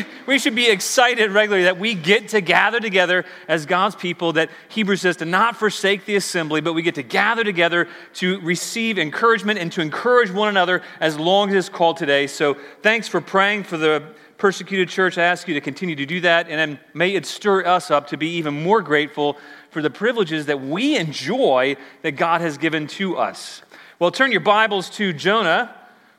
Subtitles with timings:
[0.26, 4.50] we should be excited regularly that we get to gather together as God's people, that
[4.68, 8.98] Hebrews says to not forsake the assembly, but we get to gather together to receive
[8.98, 12.26] encouragement and to encourage one another as long as it's called today.
[12.26, 14.02] So thanks for praying for the
[14.38, 15.18] persecuted church.
[15.18, 18.16] I ask you to continue to do that, and may it stir us up to
[18.16, 19.38] be even more grateful
[19.70, 23.62] for the privileges that we enjoy that God has given to us.
[23.98, 25.74] Well, turn your Bibles to Jonah.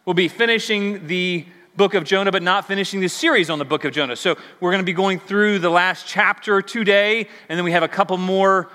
[0.06, 1.46] We'll be finishing the
[1.76, 4.16] book of Jonah, but not finishing the series on the book of Jonah.
[4.16, 7.84] So we're going to be going through the last chapter today, and then we have
[7.84, 8.70] a couple more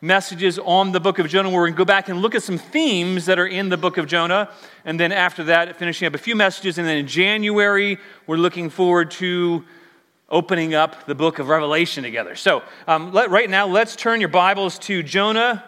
[0.00, 2.58] messages on the book of Jonah we're going to go back and look at some
[2.58, 4.50] themes that are in the book of Jonah.
[4.84, 6.78] And then after that, finishing up a few messages.
[6.78, 9.64] And then in January, we're looking forward to
[10.28, 12.36] opening up the book of Revelation together.
[12.36, 15.64] So um, let, right now, let's turn your Bibles to Jonah.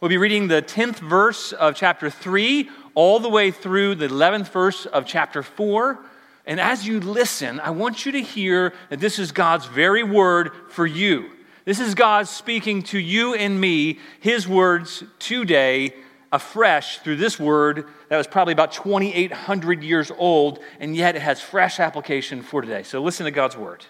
[0.00, 4.48] We'll be reading the 10th verse of chapter 3 all the way through the 11th
[4.48, 5.98] verse of chapter 4.
[6.46, 10.50] And as you listen, I want you to hear that this is God's very word
[10.68, 11.30] for you.
[11.64, 15.94] This is God speaking to you and me, His words today,
[16.30, 21.40] afresh through this word that was probably about 2,800 years old, and yet it has
[21.40, 22.82] fresh application for today.
[22.82, 23.86] So listen to God's word.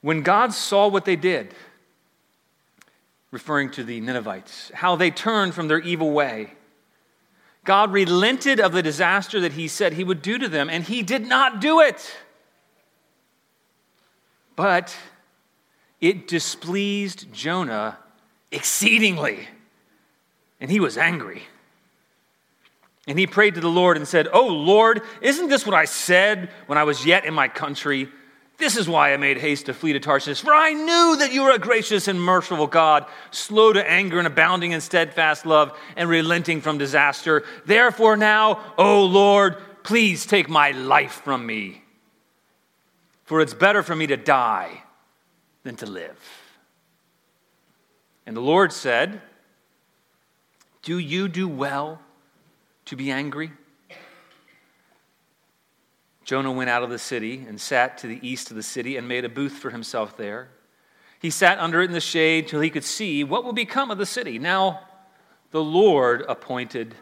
[0.00, 1.54] When God saw what they did,
[3.34, 6.52] referring to the Ninevites, how they turned from their evil way.
[7.64, 11.02] God relented of the disaster that he said he would do to them, and he
[11.02, 12.16] did not do it.
[14.54, 14.96] But
[16.00, 17.98] it displeased Jonah
[18.52, 19.48] exceedingly,
[20.60, 21.42] and he was angry.
[23.08, 26.50] And he prayed to the Lord and said, Oh Lord, isn't this what I said
[26.66, 28.08] when I was yet in my country?
[28.56, 31.42] This is why I made haste to flee to Tarshish, for I knew that you
[31.42, 36.08] were a gracious and merciful God, slow to anger and abounding in steadfast love and
[36.08, 37.42] relenting from disaster.
[37.66, 41.82] Therefore, now, O Lord, please take my life from me,
[43.24, 44.82] for it's better for me to die
[45.64, 46.18] than to live.
[48.26, 49.20] And the Lord said,
[50.82, 52.00] Do you do well
[52.86, 53.50] to be angry?
[56.24, 59.06] Jonah went out of the city and sat to the east of the city and
[59.06, 60.48] made a booth for himself there.
[61.20, 63.98] He sat under it in the shade till he could see what will become of
[63.98, 64.38] the city.
[64.38, 64.80] Now,
[65.50, 66.94] the Lord appointed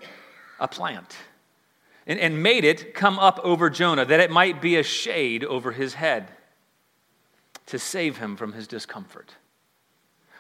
[0.61, 1.17] a plant
[2.07, 5.73] and, and made it come up over Jonah, that it might be a shade over
[5.73, 6.29] his head
[7.67, 9.37] to save him from his discomfort.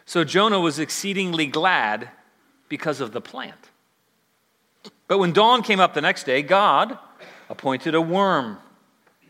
[0.05, 2.11] So Jonah was exceedingly glad
[2.69, 3.71] because of the plant.
[5.07, 6.99] But when dawn came up the next day, God
[7.49, 8.59] appointed a worm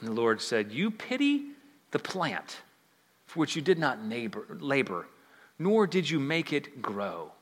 [0.00, 1.46] And the Lord said, You pity
[1.90, 2.58] the plant
[3.26, 5.06] for which you did not neighbor, labor,
[5.58, 7.32] nor did you make it grow,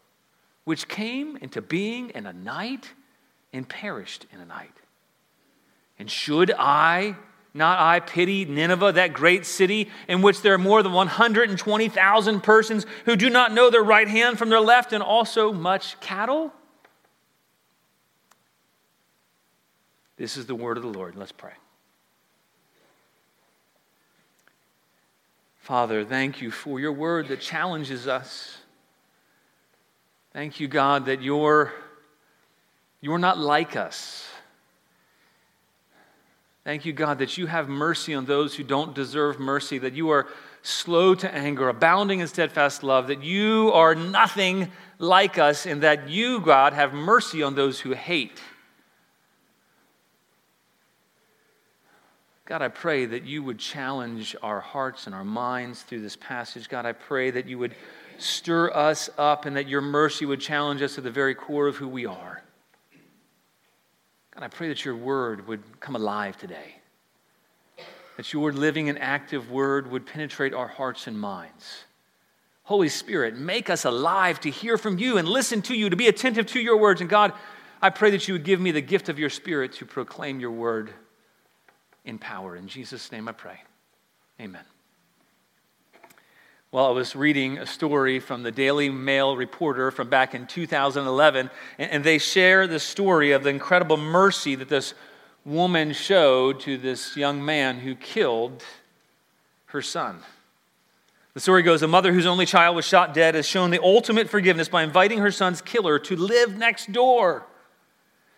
[0.65, 2.91] which came into being in a night
[3.53, 4.73] and perished in a night.
[5.99, 7.17] And should I,
[7.53, 12.87] not I, pity Nineveh, that great city in which there are more than 120,000 persons
[13.05, 16.53] who do not know their right hand from their left, and also much cattle?
[20.17, 21.17] This is the word of the Lord.
[21.17, 21.53] Let's pray.
[25.65, 28.59] Father, thank you for your word that challenges us.
[30.35, 31.73] Thank you, God, that you're,
[33.01, 34.29] you're not like us.
[36.65, 40.11] Thank you, God, that you have mercy on those who don't deserve mercy, that you
[40.11, 40.29] are
[40.61, 46.11] slow to anger, abounding in steadfast love, that you are nothing like us, and that
[46.11, 48.39] you, God, have mercy on those who hate.
[52.47, 56.69] God, I pray that you would challenge our hearts and our minds through this passage.
[56.69, 57.75] God, I pray that you would
[58.19, 61.77] stir us up and that your mercy would challenge us at the very core of
[61.77, 62.43] who we are.
[64.35, 66.77] God, I pray that your word would come alive today,
[68.19, 71.85] that your living and active word would penetrate our hearts and minds.
[72.65, 76.09] Holy Spirit, make us alive to hear from you and listen to you, to be
[76.09, 77.01] attentive to your words.
[77.01, 77.33] And God,
[77.81, 80.51] I pray that you would give me the gift of your spirit to proclaim your
[80.51, 80.93] word
[82.05, 82.57] in power.
[82.57, 83.61] In Jesus' name I pray.
[84.41, 84.65] Amen.
[86.71, 91.49] Well, I was reading a story from the Daily Mail reporter from back in 2011,
[91.79, 94.93] and they share the story of the incredible mercy that this
[95.45, 98.65] woman showed to this young man who killed
[99.67, 100.19] her son.
[101.35, 104.29] The story goes a mother whose only child was shot dead has shown the ultimate
[104.29, 107.47] forgiveness by inviting her son's killer to live next door.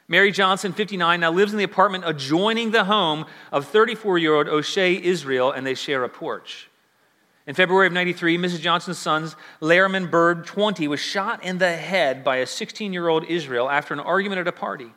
[0.08, 4.48] Mary Johnson, 59, now lives in the apartment adjoining the home of 34 year old
[4.48, 6.68] O'Shea Israel, and they share a porch.
[7.46, 8.60] In February of 93, Mrs.
[8.60, 9.30] Johnson's son,
[9.60, 13.94] Laramiun Byrd, 20, was shot in the head by a 16 year old Israel after
[13.94, 14.92] an argument at a party.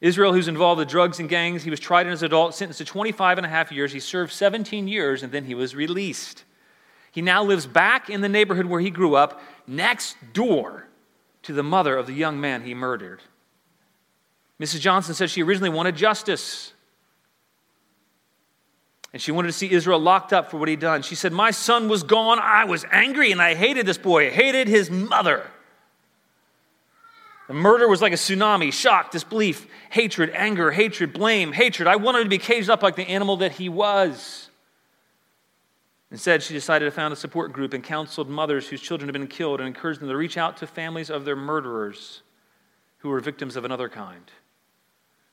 [0.00, 2.84] Israel, who's involved with drugs and gangs, he was tried as an adult, sentenced to
[2.84, 3.92] 25 and a half years.
[3.92, 6.44] He served 17 years, and then he was released.
[7.10, 10.86] He now lives back in the neighborhood where he grew up, next door
[11.42, 13.22] to the mother of the young man he murdered.
[14.60, 14.80] Mrs.
[14.80, 16.72] Johnson said she originally wanted justice.
[19.12, 21.02] And she wanted to see Israel locked up for what he'd done.
[21.02, 22.38] She said, My son was gone.
[22.38, 25.46] I was angry and I hated this boy, I hated his mother.
[27.46, 31.88] The murder was like a tsunami shock, disbelief, hatred, anger, hatred, blame, hatred.
[31.88, 34.50] I wanted to be caged up like the animal that he was.
[36.10, 39.26] Instead, she decided to found a support group and counseled mothers whose children had been
[39.26, 42.22] killed and encouraged them to reach out to families of their murderers
[42.98, 44.30] who were victims of another kind.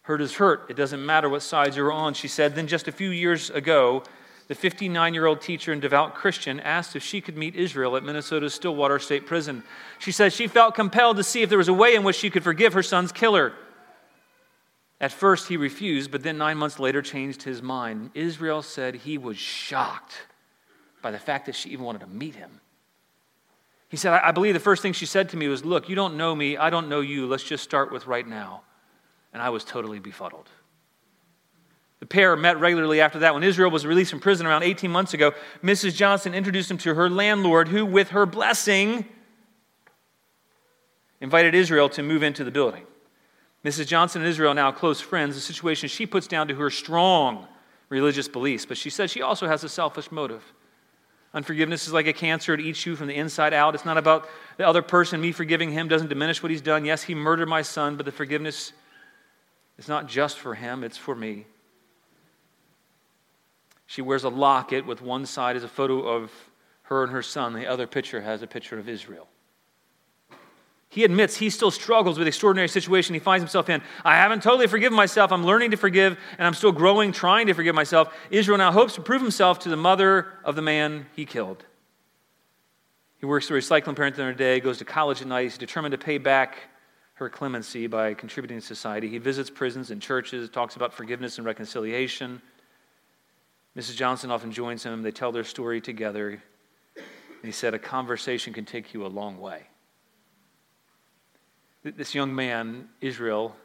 [0.05, 0.67] Hurt is hurt.
[0.69, 2.53] It doesn't matter what side you're on, she said.
[2.53, 4.03] Then, just a few years ago,
[4.47, 8.03] the 59 year old teacher and devout Christian asked if she could meet Israel at
[8.03, 9.63] Minnesota's Stillwater State Prison.
[9.97, 12.29] She said she felt compelled to see if there was a way in which she
[12.29, 13.53] could forgive her son's killer.
[15.01, 18.11] At first, he refused, but then nine months later changed his mind.
[18.13, 20.27] Israel said he was shocked
[21.01, 22.61] by the fact that she even wanted to meet him.
[23.89, 26.15] He said, I believe the first thing she said to me was, Look, you don't
[26.15, 28.61] know me, I don't know you, let's just start with right now
[29.35, 30.47] and I was totally befuddled.
[31.99, 33.33] The pair met regularly after that.
[33.33, 35.93] When Israel was released from prison around 18 months ago, Mrs.
[35.93, 39.03] Johnson introduced him to her landlord, who, with her blessing,
[41.19, 42.85] invited Israel to move into the building.
[43.65, 43.87] Mrs.
[43.87, 47.45] Johnson and Israel are now close friends, a situation she puts down to her strong
[47.89, 50.45] religious beliefs, but she says she also has a selfish motive.
[51.33, 53.75] Unforgiveness is like a cancer, it eats you from the inside out.
[53.75, 56.85] It's not about the other person, me forgiving him doesn't diminish what he's done.
[56.85, 58.71] Yes, he murdered my son, but the forgiveness
[59.77, 61.45] it's not just for him, it's for me.
[63.85, 66.31] She wears a locket with one side is a photo of
[66.83, 69.27] her and her son, the other picture has a picture of Israel.
[70.89, 73.81] He admits he still struggles with the extraordinary situation he finds himself in.
[74.05, 75.31] I haven't totally forgiven myself.
[75.31, 78.13] I'm learning to forgive, and I'm still growing, trying to forgive myself.
[78.29, 81.65] Israel now hopes to prove himself to the mother of the man he killed.
[83.19, 85.43] He works for a recycling parent during the day, goes to college at night.
[85.43, 86.59] He's determined to pay back
[87.15, 89.07] her clemency by contributing to society.
[89.07, 92.41] He visits prisons and churches, talks about forgiveness and reconciliation.
[93.75, 93.95] Mrs.
[93.95, 95.01] Johnson often joins him.
[95.01, 96.41] They tell their story together.
[96.95, 99.63] And he said, A conversation can take you a long way.
[101.83, 103.55] This young man, Israel,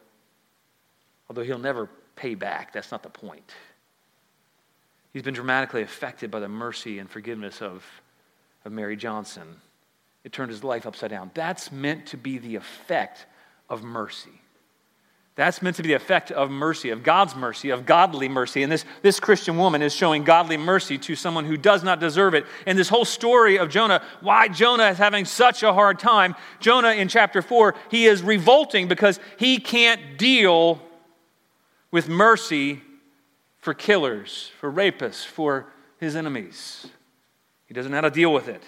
[1.28, 3.52] although he'll never pay back, that's not the point.
[5.12, 7.84] He's been dramatically affected by the mercy and forgiveness of,
[8.64, 9.56] of Mary Johnson.
[10.22, 11.30] It turned his life upside down.
[11.34, 13.26] That's meant to be the effect
[13.70, 14.40] of mercy.
[15.36, 18.62] That's meant to be the effect of mercy, of God's mercy, of godly mercy.
[18.62, 22.34] And this, this Christian woman is showing godly mercy to someone who does not deserve
[22.34, 22.44] it.
[22.66, 26.90] And this whole story of Jonah, why Jonah is having such a hard time, Jonah
[26.90, 30.82] in chapter 4, he is revolting because he can't deal
[31.90, 32.82] with mercy
[33.60, 36.86] for killers, for rapists, for his enemies.
[37.66, 38.62] He doesn't know how to deal with it.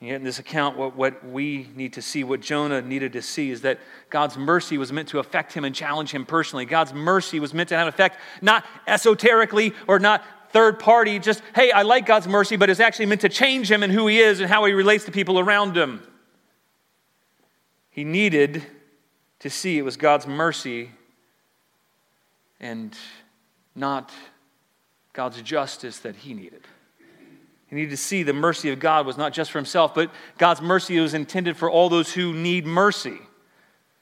[0.00, 3.60] In this account, what, what we need to see, what Jonah needed to see, is
[3.62, 3.78] that
[4.08, 6.64] God's mercy was meant to affect him and challenge him personally.
[6.64, 11.42] God's mercy was meant to have an effect, not esoterically or not third party, just,
[11.54, 14.18] hey, I like God's mercy, but it's actually meant to change him and who he
[14.20, 16.02] is and how he relates to people around him.
[17.90, 18.62] He needed
[19.40, 20.90] to see it was God's mercy
[22.58, 22.96] and
[23.74, 24.12] not
[25.12, 26.66] God's justice that he needed.
[27.70, 30.60] He needed to see the mercy of God was not just for himself, but God's
[30.60, 33.16] mercy was intended for all those who need mercy.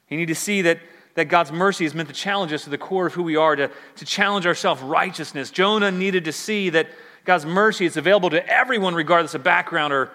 [0.07, 0.81] He needed to see that,
[1.17, 3.55] that God's mercy is meant to challenge us to the core of who we are,
[3.55, 5.51] to, to challenge our self righteousness.
[5.51, 6.89] Jonah needed to see that
[7.27, 10.13] God's mercy is available to everyone, regardless of background or,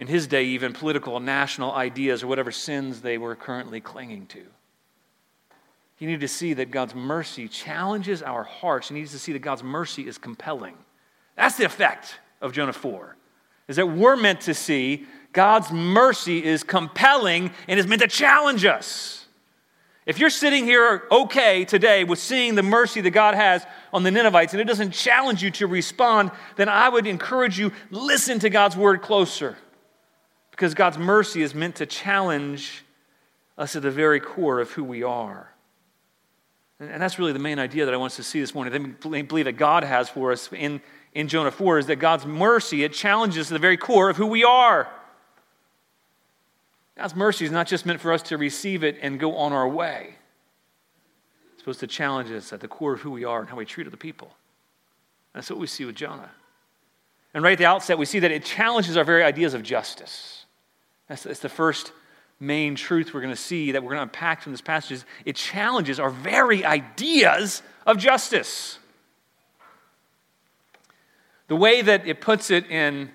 [0.00, 4.26] in his day, even political and national ideas or whatever sins they were currently clinging
[4.26, 4.42] to.
[5.94, 8.88] He needed to see that God's mercy challenges our hearts.
[8.88, 10.76] He needs to see that God's mercy is compelling.
[11.36, 13.16] That's the effect of Jonah 4
[13.68, 18.64] is that we're meant to see God's mercy is compelling and is meant to challenge
[18.64, 19.26] us.
[20.06, 24.10] If you're sitting here okay today with seeing the mercy that God has on the
[24.10, 28.48] Ninevites and it doesn't challenge you to respond, then I would encourage you listen to
[28.48, 29.58] God's word closer.
[30.50, 32.84] Because God's mercy is meant to challenge
[33.58, 35.52] us at the very core of who we are.
[36.80, 38.96] And that's really the main idea that I want us to see this morning.
[39.04, 40.80] I believe that God has for us in,
[41.18, 44.44] in Jonah 4 is that God's mercy, it challenges the very core of who we
[44.44, 44.88] are.
[46.96, 49.68] God's mercy is not just meant for us to receive it and go on our
[49.68, 50.14] way.
[51.52, 53.64] It's supposed to challenge us at the core of who we are and how we
[53.64, 54.30] treat other people.
[55.34, 56.30] That's what we see with Jonah.
[57.34, 60.44] And right at the outset, we see that it challenges our very ideas of justice.
[61.08, 61.90] That's, that's the first
[62.38, 64.92] main truth we're going to see that we're going to unpack from this passage.
[64.92, 68.78] Is It challenges our very ideas of justice.
[71.48, 73.10] The way that it puts it in,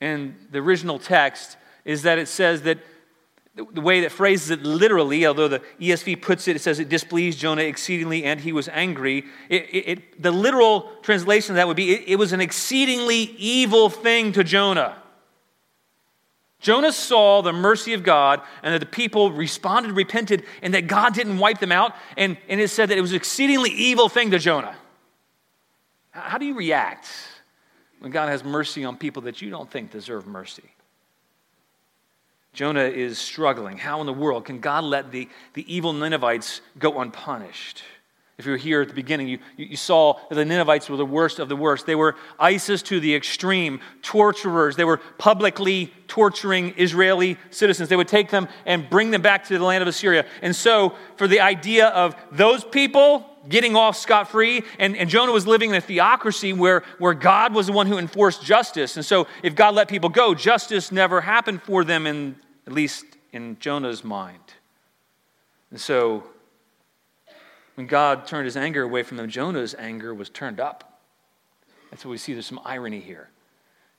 [0.00, 2.78] in the original text is that it says that
[3.56, 7.38] the way that phrases it literally, although the ESV puts it, it says it displeased
[7.38, 9.24] Jonah exceedingly and he was angry.
[9.48, 13.90] It, it, it, the literal translation of that would be it, was an exceedingly evil
[13.90, 14.96] thing to Jonah.
[16.58, 21.14] Jonah saw the mercy of God and that the people responded, repented, and that God
[21.14, 21.94] didn't wipe them out.
[22.16, 24.74] And, and it said that it was an exceedingly evil thing to Jonah.
[26.10, 27.08] How do you react
[28.04, 30.74] when God has mercy on people that you don't think deserve mercy?
[32.52, 33.78] Jonah is struggling.
[33.78, 37.82] How in the world can God let the, the evil Ninevites go unpunished?
[38.36, 41.06] If you were here at the beginning, you, you saw that the Ninevites were the
[41.06, 41.86] worst of the worst.
[41.86, 44.76] They were ISIS to the extreme, torturers.
[44.76, 47.88] They were publicly torturing Israeli citizens.
[47.88, 50.26] They would take them and bring them back to the land of Assyria.
[50.42, 55.32] And so, for the idea of those people getting off scot free, and, and Jonah
[55.32, 58.96] was living in a theocracy where, where God was the one who enforced justice.
[58.96, 62.36] And so, if God let people go, justice never happened for them, in,
[62.66, 64.38] at least in Jonah's mind.
[65.70, 66.24] And so,
[67.74, 71.00] when God turned his anger away from them, Jonah's anger was turned up.
[71.90, 72.32] That's what we see.
[72.32, 73.28] There's some irony here.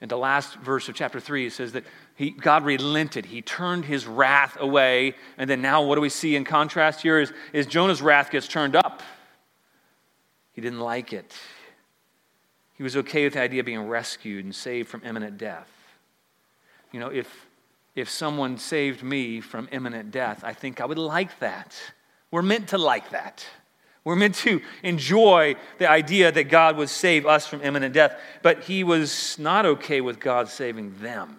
[0.01, 1.83] In the last verse of chapter 3, it says that
[2.15, 3.25] he, God relented.
[3.25, 5.15] He turned his wrath away.
[5.37, 8.47] And then now, what do we see in contrast here is, is Jonah's wrath gets
[8.47, 9.01] turned up.
[10.55, 11.35] He didn't like it.
[12.75, 15.69] He was okay with the idea of being rescued and saved from imminent death.
[16.91, 17.45] You know, if,
[17.93, 21.75] if someone saved me from imminent death, I think I would like that.
[22.31, 23.45] We're meant to like that.
[24.05, 28.63] We're meant to enjoy the idea that God would save us from imminent death, but
[28.63, 31.37] he was not okay with God saving them.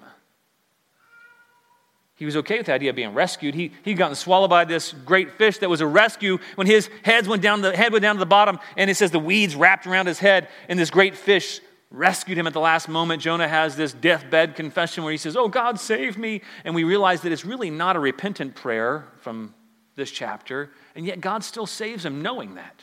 [2.16, 3.54] He was okay with the idea of being rescued.
[3.54, 7.26] He, he'd gotten swallowed by this great fish that was a rescue when his head
[7.26, 9.86] went down, the head went down to the bottom, and it says the weeds wrapped
[9.86, 13.22] around his head, and this great fish rescued him at the last moment.
[13.22, 16.40] Jonah has this deathbed confession where he says, Oh, God, save me.
[16.64, 19.54] And we realize that it's really not a repentant prayer from
[19.94, 20.70] this chapter.
[20.94, 22.80] And yet God still saves him knowing that.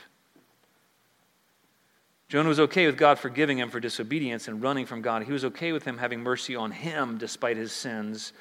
[2.29, 5.23] Jonah was okay with God forgiving him for disobedience and running from God.
[5.23, 8.33] He was okay with him having mercy on him despite his sins.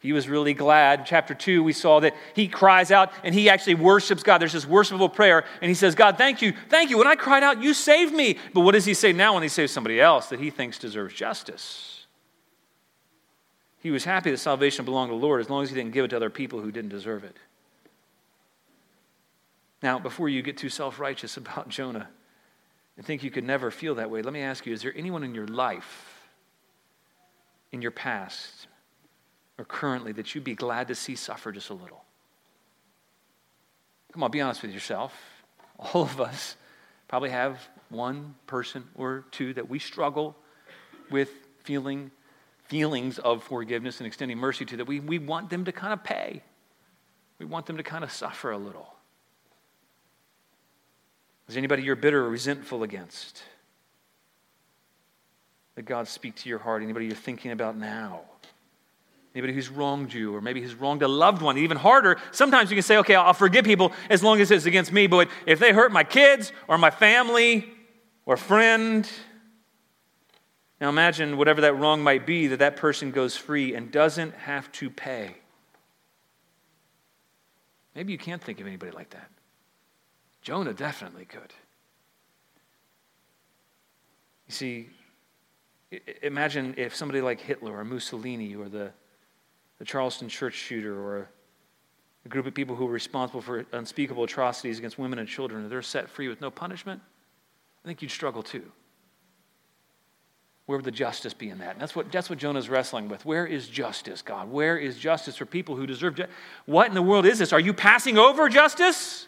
[0.00, 1.04] He was really glad.
[1.04, 4.38] chapter 2, we saw that he cries out and he actually worships God.
[4.38, 6.96] There's this worshipful prayer, and he says, God, thank you, thank you.
[6.96, 8.38] When I cried out, you saved me.
[8.54, 11.14] But what does he say now when he saves somebody else that he thinks deserves
[11.14, 12.06] justice?
[13.80, 16.06] He was happy that salvation belonged to the Lord as long as he didn't give
[16.06, 17.36] it to other people who didn't deserve it.
[19.82, 22.08] Now, before you get too self righteous about Jonah
[22.96, 25.24] and think you could never feel that way, let me ask you is there anyone
[25.24, 26.30] in your life,
[27.70, 28.66] in your past,
[29.60, 32.02] or currently that you'd be glad to see suffer just a little?
[34.12, 35.14] Come on, be honest with yourself.
[35.78, 36.56] All of us
[37.08, 40.34] probably have one person or two that we struggle
[41.10, 41.28] with
[41.62, 42.10] feeling
[42.68, 46.02] feelings of forgiveness and extending mercy to that we, we want them to kind of
[46.02, 46.42] pay.
[47.38, 48.94] We want them to kind of suffer a little.
[51.48, 53.42] Is anybody you're bitter or resentful against?
[55.74, 56.82] That God speak to your heart.
[56.82, 58.22] Anybody you're thinking about now?
[59.34, 61.56] Anybody who's wronged you, or maybe who's wronged a loved one.
[61.56, 64.92] Even harder, sometimes you can say, okay, I'll forgive people as long as it's against
[64.92, 67.70] me, but if they hurt my kids or my family
[68.26, 69.08] or friend,
[70.80, 74.70] now imagine whatever that wrong might be, that that person goes free and doesn't have
[74.72, 75.36] to pay.
[77.94, 79.30] Maybe you can't think of anybody like that.
[80.42, 81.52] Jonah definitely could.
[84.48, 84.88] You see,
[86.22, 88.90] imagine if somebody like Hitler or Mussolini or the,
[89.80, 91.28] the Charleston church shooter or
[92.26, 95.82] a group of people who were responsible for unspeakable atrocities against women and children, they're
[95.82, 97.00] set free with no punishment,
[97.82, 98.70] I think you'd struggle too.
[100.66, 101.72] Where would the justice be in that?
[101.72, 103.24] And that's what, that's what Jonah's wrestling with.
[103.24, 104.50] Where is justice, God?
[104.50, 106.36] Where is justice for people who deserve justice?
[106.66, 107.52] What in the world is this?
[107.52, 109.26] Are you passing over justice?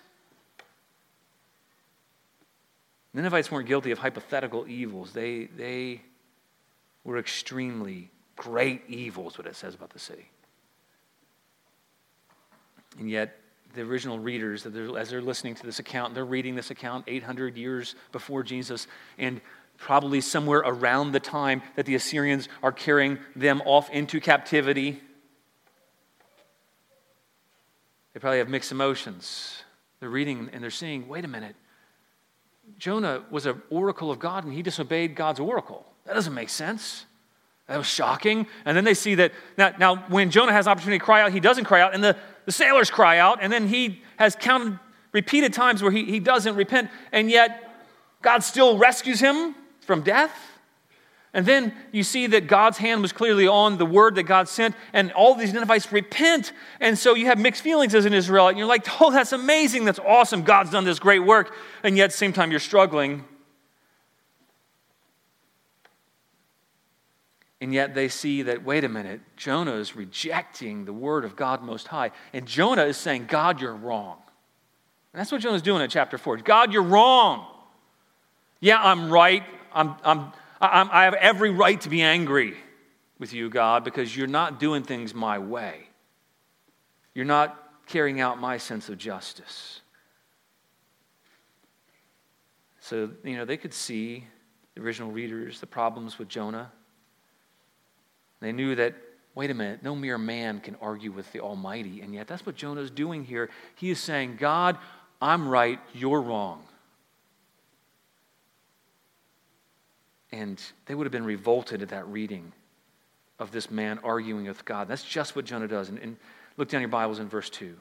[3.14, 5.12] Ninevites weren't guilty of hypothetical evils.
[5.12, 6.02] They, they
[7.04, 10.31] were extremely great evils, what it says about the city.
[12.98, 13.38] And yet,
[13.74, 17.94] the original readers, as they're listening to this account, they're reading this account 800 years
[18.12, 18.86] before Jesus,
[19.18, 19.40] and
[19.78, 25.00] probably somewhere around the time that the Assyrians are carrying them off into captivity.
[28.12, 29.62] They probably have mixed emotions.
[30.00, 31.56] They're reading and they're seeing, wait a minute,
[32.78, 35.84] Jonah was an oracle of God and he disobeyed God's oracle.
[36.04, 37.06] That doesn't make sense.
[37.66, 38.46] That was shocking.
[38.64, 41.32] And then they see that now, now when Jonah has an opportunity to cry out,
[41.32, 44.78] he doesn't cry out, and the, the sailors cry out, and then he has counted
[45.12, 47.70] repeated times where he, he doesn't repent, and yet
[48.22, 50.32] God still rescues him from death.
[51.34, 54.74] And then you see that God's hand was clearly on the word that God sent,
[54.92, 56.52] and all these Ninevites repent.
[56.78, 58.50] And so you have mixed feelings as an Israelite.
[58.50, 59.86] And you're like, oh, that's amazing.
[59.86, 60.42] That's awesome.
[60.42, 61.54] God's done this great work.
[61.82, 63.24] And yet, at the same time, you're struggling.
[67.62, 71.62] And yet they see that, wait a minute, Jonah is rejecting the word of God
[71.62, 72.10] Most High.
[72.32, 74.18] And Jonah is saying, God, you're wrong.
[75.12, 76.38] And that's what Jonah's doing in chapter 4.
[76.38, 77.46] God, you're wrong.
[78.58, 79.44] Yeah, I'm right.
[79.72, 82.56] I'm, I'm, I'm, I have every right to be angry
[83.20, 85.86] with you, God, because you're not doing things my way.
[87.14, 89.82] You're not carrying out my sense of justice.
[92.80, 94.24] So, you know, they could see,
[94.74, 96.72] the original readers, the problems with Jonah.
[98.42, 98.94] They knew that,
[99.34, 102.00] wait a minute, no mere man can argue with the Almighty.
[102.00, 103.48] And yet, that's what Jonah is doing here.
[103.76, 104.76] He is saying, God,
[105.20, 106.64] I'm right, you're wrong.
[110.32, 112.52] And they would have been revolted at that reading
[113.38, 114.88] of this man arguing with God.
[114.88, 115.88] That's just what Jonah does.
[115.88, 116.16] And, and
[116.56, 117.76] look down your Bibles in verse 2.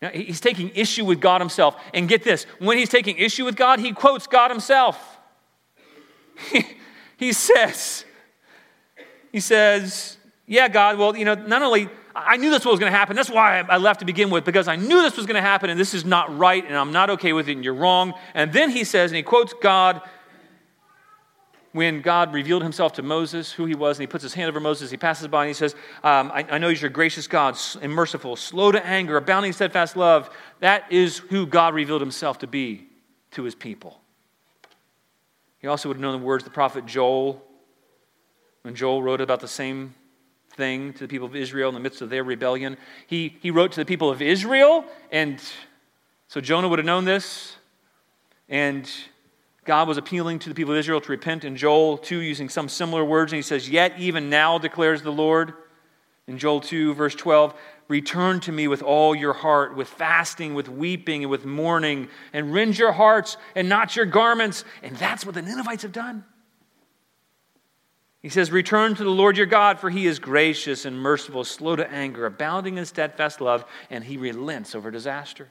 [0.00, 1.76] Now, he's taking issue with God himself.
[1.94, 5.18] And get this when he's taking issue with God, he quotes God himself.
[7.16, 8.04] he says,
[9.32, 12.96] he says, Yeah, God, well, you know, not only I knew this was going to
[12.96, 13.16] happen.
[13.16, 15.70] That's why I left to begin with, because I knew this was going to happen,
[15.70, 18.14] and this is not right, and I'm not okay with it, and you're wrong.
[18.34, 20.02] And then he says, and he quotes God
[21.72, 24.60] when God revealed himself to Moses, who he was, and he puts his hand over
[24.60, 27.56] Moses, he passes by and he says, um, I, I, know he's your gracious God
[27.80, 30.28] and merciful, slow to anger, abounding in steadfast love.
[30.60, 32.88] That is who God revealed himself to be
[33.32, 34.02] to his people.
[35.60, 37.42] He also would have known the words of the prophet Joel,
[38.62, 39.94] when Joel wrote about the same
[40.54, 42.76] thing to the people of Israel in the midst of their rebellion.
[43.06, 45.40] He, he wrote to the people of Israel, and
[46.28, 47.56] so Jonah would have known this.
[48.48, 48.90] And
[49.64, 52.68] God was appealing to the people of Israel to repent in Joel 2 using some
[52.68, 53.32] similar words.
[53.32, 55.54] And he says, Yet even now declares the Lord.
[56.28, 57.52] In Joel 2, verse 12,
[57.88, 62.52] return to me with all your heart, with fasting, with weeping, and with mourning, and
[62.52, 64.64] rend your hearts and not your garments.
[64.82, 66.24] And that's what the Ninevites have done.
[68.22, 71.74] He says, Return to the Lord your God, for he is gracious and merciful, slow
[71.74, 75.48] to anger, abounding in steadfast love, and he relents over disaster.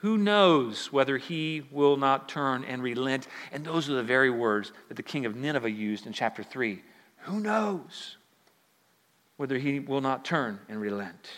[0.00, 3.26] Who knows whether he will not turn and relent?
[3.50, 6.82] And those are the very words that the king of Nineveh used in chapter 3.
[7.20, 8.18] Who knows
[9.38, 11.30] whether he will not turn and relent?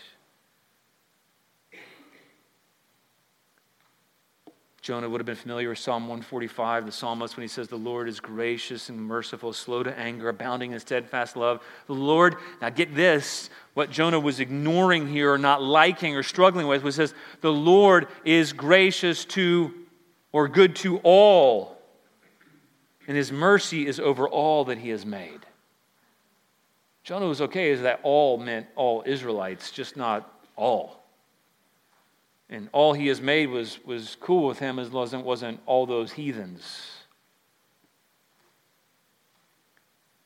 [4.89, 8.09] Jonah would have been familiar with Psalm 145, the psalmist, when he says, The Lord
[8.09, 11.61] is gracious and merciful, slow to anger, abounding in steadfast love.
[11.85, 16.65] The Lord, now get this, what Jonah was ignoring here or not liking or struggling
[16.65, 19.71] with was says, The Lord is gracious to
[20.31, 21.77] or good to all,
[23.07, 25.45] and his mercy is over all that he has made.
[27.03, 30.98] Jonah was okay as that all meant all Israelites, just not all.
[32.49, 36.11] And all he has made was, was cool with him as it wasn't all those
[36.11, 36.91] heathens.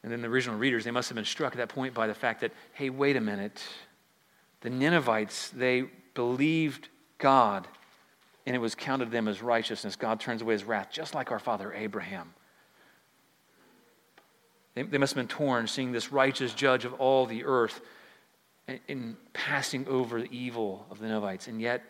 [0.04, 2.14] And then the original readers, they must have been struck at that point by the
[2.14, 3.62] fact that, hey, wait a minute.
[4.62, 7.68] The Ninevites, they believed God,
[8.46, 9.96] and it was counted them as righteousness.
[9.96, 12.34] God turns away his wrath, just like our father Abraham.
[14.76, 17.82] They, they must have been torn seeing this righteous judge of all the earth
[18.88, 21.48] and passing over the evil of the Ninevites.
[21.48, 21.84] And yet,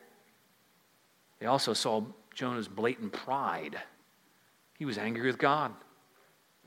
[1.43, 2.01] they also saw
[2.33, 3.77] Jonah's blatant pride.
[4.79, 5.73] He was angry with God.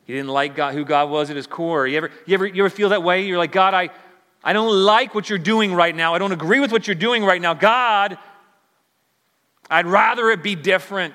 [0.04, 1.86] He didn't like God, who God was at his core.
[1.86, 3.24] You ever, you, ever, you ever feel that way?
[3.24, 3.88] You're like, God, I,
[4.44, 6.14] I don't like what you're doing right now.
[6.14, 7.54] I don't agree with what you're doing right now.
[7.54, 8.18] God,
[9.70, 11.14] I'd rather it be different.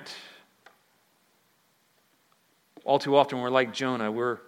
[2.84, 4.12] All too often, we're like Jonah.
[4.12, 4.39] We're,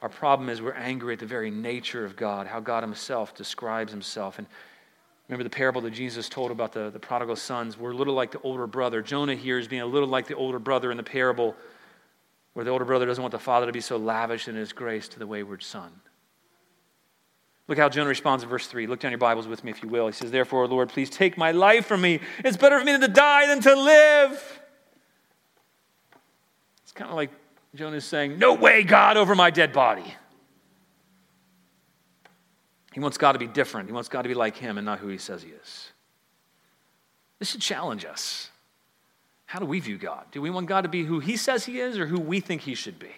[0.00, 3.92] our problem is we're angry at the very nature of God, how God Himself describes
[3.92, 4.38] Himself.
[4.38, 4.48] And
[5.32, 7.78] remember the parable that Jesus told about the, the prodigal sons?
[7.78, 9.00] We're a little like the older brother.
[9.00, 11.56] Jonah here is being a little like the older brother in the parable,
[12.52, 15.08] where the older brother doesn't want the father to be so lavish in his grace
[15.08, 15.90] to the wayward son.
[17.66, 18.86] Look how Jonah responds in verse 3.
[18.86, 20.06] Look down your Bibles with me, if you will.
[20.06, 22.20] He says, Therefore, Lord, please take my life from me.
[22.44, 24.60] It's better for me to die than to live.
[26.82, 27.30] It's kind of like
[27.74, 30.14] Jonah is saying, No way, God, over my dead body.
[32.92, 33.88] He wants God to be different.
[33.88, 35.90] He wants God to be like him and not who he says he is.
[37.38, 38.50] This should challenge us.
[39.46, 40.24] How do we view God?
[40.30, 42.62] Do we want God to be who he says he is or who we think
[42.62, 43.10] he should be?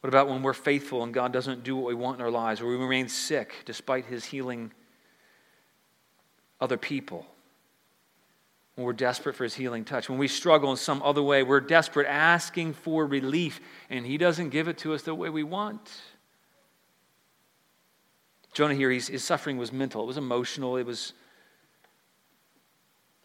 [0.00, 2.60] What about when we're faithful and God doesn't do what we want in our lives,
[2.60, 4.72] or we remain sick despite his healing
[6.60, 7.26] other people?
[8.74, 11.60] When we're desperate for his healing touch, when we struggle in some other way, we're
[11.60, 13.60] desperate, asking for relief,
[13.90, 15.90] and he doesn't give it to us the way we want.
[18.52, 21.14] Jonah here, his suffering was mental, it was emotional, it was,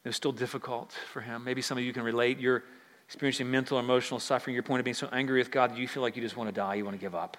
[0.03, 1.43] it was still difficult for him.
[1.43, 2.39] Maybe some of you can relate.
[2.39, 2.63] You're
[3.07, 5.87] experiencing mental or emotional suffering, your point of being so angry with God that you
[5.87, 7.35] feel like you just want to die, you want to give up.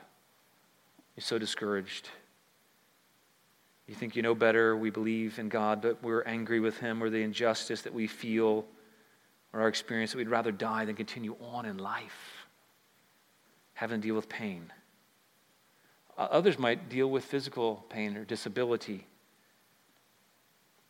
[1.16, 2.10] You're so discouraged.
[3.86, 7.08] You think you know better, we believe in God, but we're angry with Him or
[7.08, 8.66] the injustice that we feel
[9.54, 12.46] or our experience that we'd rather die than continue on in life,
[13.72, 14.70] having to deal with pain.
[16.18, 19.06] Uh, others might deal with physical pain or disability.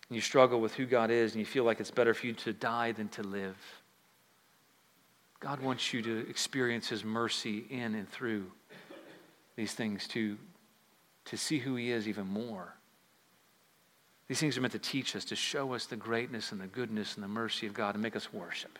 [0.08, 2.32] And you struggle with who God is, and you feel like it's better for you
[2.32, 3.56] to die than to live.
[5.38, 8.46] God wants you to experience His mercy in and through
[9.54, 10.38] these things, to,
[11.26, 12.74] to see who He is even more.
[14.28, 17.16] These things are meant to teach us, to show us the greatness and the goodness
[17.16, 18.78] and the mercy of God, and make us worship.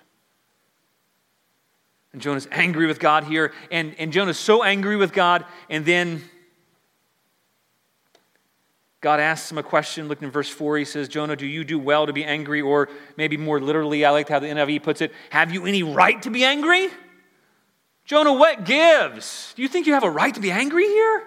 [2.15, 6.23] And Jonah's angry with God here, and, and Jonah's so angry with God, and then
[9.01, 10.09] God asks him a question.
[10.09, 10.79] Look in verse 4.
[10.79, 12.61] He says, Jonah, do you do well to be angry?
[12.61, 16.21] Or maybe more literally, I like how the NIV puts it, have you any right
[16.23, 16.89] to be angry?
[18.05, 19.53] Jonah, what gives?
[19.55, 21.23] Do you think you have a right to be angry here?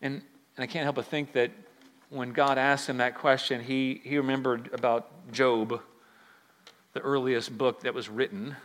[0.00, 0.14] And,
[0.56, 1.52] and I can't help but think that
[2.08, 5.80] when God asked him that question, he, he remembered about Job,
[6.92, 8.56] the earliest book that was written.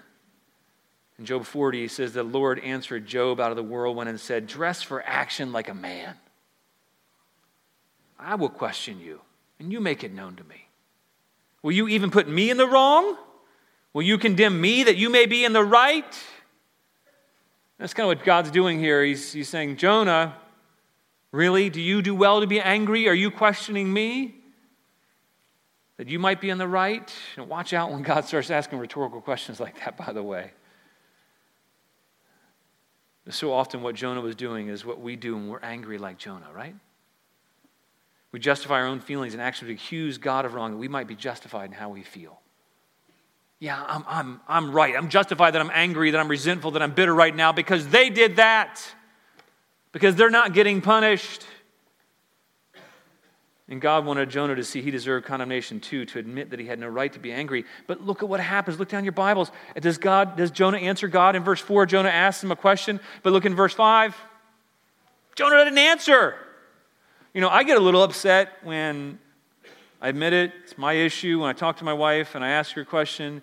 [1.17, 4.47] In Job 40, he says, The Lord answered Job out of the whirlwind and said,
[4.47, 6.15] Dress for action like a man.
[8.19, 9.21] I will question you,
[9.59, 10.67] and you make it known to me.
[11.61, 13.17] Will you even put me in the wrong?
[13.93, 16.23] Will you condemn me that you may be in the right?
[17.77, 19.03] That's kind of what God's doing here.
[19.03, 20.35] He's, he's saying, Jonah,
[21.31, 21.69] really?
[21.69, 23.07] Do you do well to be angry?
[23.07, 24.35] Are you questioning me?
[25.97, 27.13] That you might be in the right?
[27.37, 30.51] And watch out when God starts asking rhetorical questions like that, by the way.
[33.29, 36.49] So often, what Jonah was doing is what we do when we're angry like Jonah,
[36.53, 36.75] right?
[38.31, 39.67] We justify our own feelings and actions.
[39.67, 42.39] We accuse God of wrong that we might be justified in how we feel.
[43.59, 44.95] Yeah, I'm, I'm, I'm right.
[44.95, 48.09] I'm justified that I'm angry, that I'm resentful, that I'm bitter right now because they
[48.09, 48.81] did that,
[49.91, 51.45] because they're not getting punished.
[53.67, 56.79] And God wanted Jonah to see he deserved condemnation too, to admit that he had
[56.79, 57.65] no right to be angry.
[57.87, 58.77] But look at what happens.
[58.77, 59.51] Look down your Bibles.
[59.79, 61.35] Does God, does Jonah answer God?
[61.35, 64.15] In verse 4, Jonah asks him a question, but look in verse 5.
[65.35, 66.35] Jonah didn't answer.
[67.33, 69.17] You know, I get a little upset when
[69.99, 71.39] I admit it, it's my issue.
[71.39, 73.41] When I talk to my wife and I ask her a question,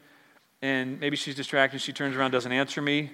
[0.63, 3.11] and maybe she's distracted, she turns around, doesn't answer me.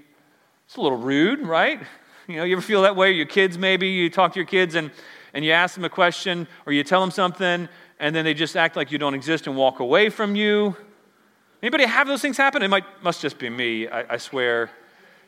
[0.66, 1.80] It's a little rude, right?
[2.28, 3.12] You know, you ever feel that way?
[3.12, 4.90] Your kids, maybe, you talk to your kids and
[5.34, 7.68] and you ask them a question or you tell them something
[8.00, 10.76] and then they just act like you don't exist and walk away from you.
[11.62, 12.62] Anybody have those things happen?
[12.62, 14.70] It might, must just be me, I, I swear.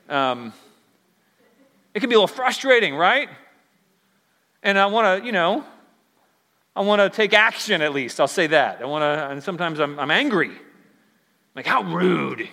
[0.08, 0.52] Um,
[1.92, 3.28] it can be a little frustrating, right?
[4.62, 5.64] And I want to, you know,
[6.76, 8.20] I want to take action at least.
[8.20, 8.80] I'll say that.
[8.80, 10.52] I want to, and sometimes I'm, I'm angry.
[11.56, 12.48] Like, how rude.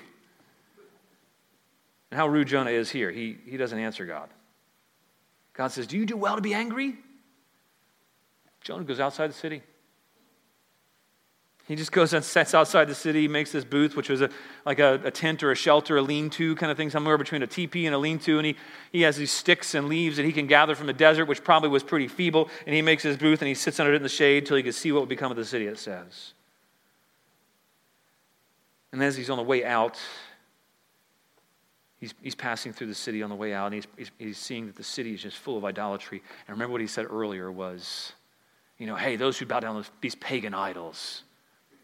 [2.10, 3.12] And how rude Jonah is here.
[3.12, 4.30] He, he doesn't answer God.
[5.54, 6.96] God says, Do you do well to be angry?
[8.68, 9.62] Jonah goes outside the city.
[11.70, 14.30] He just goes and sets outside the city, makes this booth, which was a,
[14.66, 17.42] like a, a tent or a shelter, a lean to kind of thing, somewhere between
[17.44, 18.38] a teepee and a lean to.
[18.38, 18.58] And he,
[18.92, 21.70] he has these sticks and leaves that he can gather from the desert, which probably
[21.70, 22.50] was pretty feeble.
[22.66, 24.64] And he makes his booth and he sits under it in the shade till he
[24.64, 26.34] can see what would become of the city, it says.
[28.92, 29.98] And as he's on the way out,
[32.02, 34.68] he's, he's passing through the city on the way out, and he's, he's, he's seeing
[34.68, 36.22] that the city is just full of idolatry.
[36.48, 38.12] And remember what he said earlier was,
[38.78, 41.24] you know, hey, those who bow down to these pagan idols,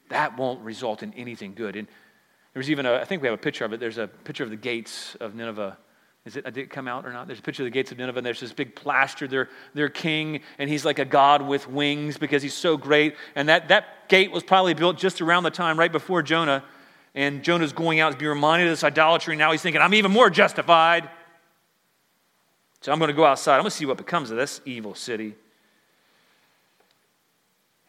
[0.09, 1.75] that won't result in anything good.
[1.75, 1.87] And
[2.53, 3.79] there's even a, I think we have a picture of it.
[3.79, 5.77] There's a picture of the gates of Nineveh.
[6.25, 7.27] Is it, did it come out or not?
[7.27, 9.89] There's a picture of the gates of Nineveh, and there's this big plaster, their, their
[9.89, 13.15] king, and he's like a god with wings because he's so great.
[13.35, 16.63] And that, that gate was probably built just around the time right before Jonah.
[17.15, 19.35] And Jonah's going out to be reminded of this idolatry.
[19.35, 21.09] Now he's thinking, I'm even more justified.
[22.81, 23.55] So I'm going to go outside.
[23.55, 25.35] I'm going to see what becomes of this evil city.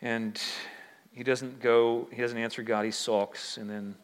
[0.04, 0.40] And
[1.10, 2.84] he doesn't go, he doesn't answer God.
[2.84, 3.56] He sulks.
[3.56, 3.96] And then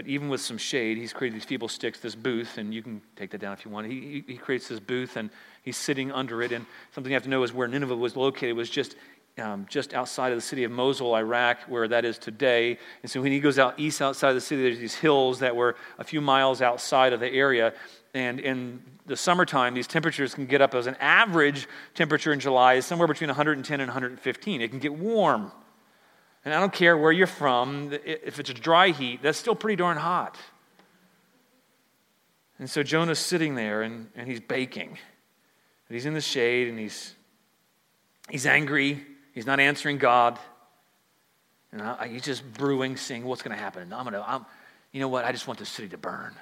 [0.00, 3.02] but even with some shade, he's created these feeble sticks, this booth, and you can
[3.16, 3.86] take that down if you want.
[3.86, 5.28] He, he creates this booth, and
[5.62, 6.52] he's sitting under it.
[6.52, 8.96] And something you have to know is where Nineveh was located was just,
[9.36, 12.78] um, just outside of the city of Mosul, Iraq, where that is today.
[13.02, 15.54] And so when he goes out east outside of the city, there's these hills that
[15.54, 17.74] were a few miles outside of the area.
[18.12, 22.74] And in the summertime, these temperatures can get up as an average temperature in July
[22.74, 24.60] is somewhere between 110 and 115.
[24.60, 25.52] It can get warm.
[26.44, 29.76] And I don't care where you're from, if it's a dry heat, that's still pretty
[29.76, 30.36] darn hot.
[32.58, 34.88] And so Jonah's sitting there and, and he's baking.
[34.88, 37.14] And he's in the shade and he's,
[38.28, 39.04] he's angry.
[39.32, 40.38] He's not answering God.
[41.72, 43.92] And I, he's just brewing, seeing what's going to happen.
[43.92, 44.44] I'm going to, I'm,
[44.92, 45.24] you know what?
[45.24, 46.34] I just want this city to burn.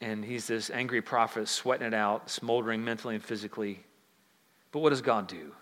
[0.00, 3.80] And he's this angry prophet, sweating it out, smoldering mentally and physically.
[4.72, 5.52] But what does God do?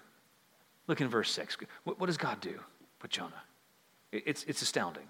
[0.87, 1.57] Look in verse 6.
[1.85, 2.59] What, what does God do
[3.03, 3.42] with Jonah?
[4.12, 5.07] It's, it's astounding.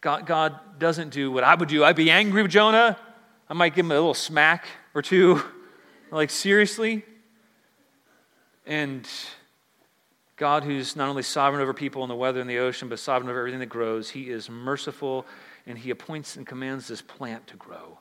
[0.00, 1.84] God, God doesn't do what I would do.
[1.84, 2.98] I'd be angry with Jonah.
[3.48, 5.40] I might give him a little smack or two.
[6.10, 7.04] like, seriously?
[8.66, 9.08] And
[10.36, 13.30] God, who's not only sovereign over people and the weather and the ocean, but sovereign
[13.30, 15.24] over everything that grows, he is merciful
[15.66, 17.98] and he appoints and commands this plant to grow.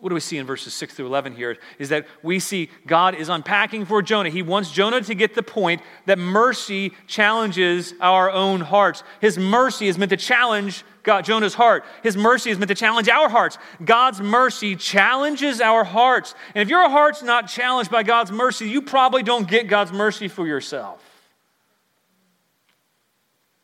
[0.00, 1.56] What do we see in verses 6 through 11 here?
[1.78, 4.30] Is that we see God is unpacking for Jonah.
[4.30, 9.02] He wants Jonah to get the point that mercy challenges our own hearts.
[9.20, 11.84] His mercy is meant to challenge God, Jonah's heart.
[12.02, 13.58] His mercy is meant to challenge our hearts.
[13.84, 16.34] God's mercy challenges our hearts.
[16.54, 20.28] And if your heart's not challenged by God's mercy, you probably don't get God's mercy
[20.28, 21.02] for yourself.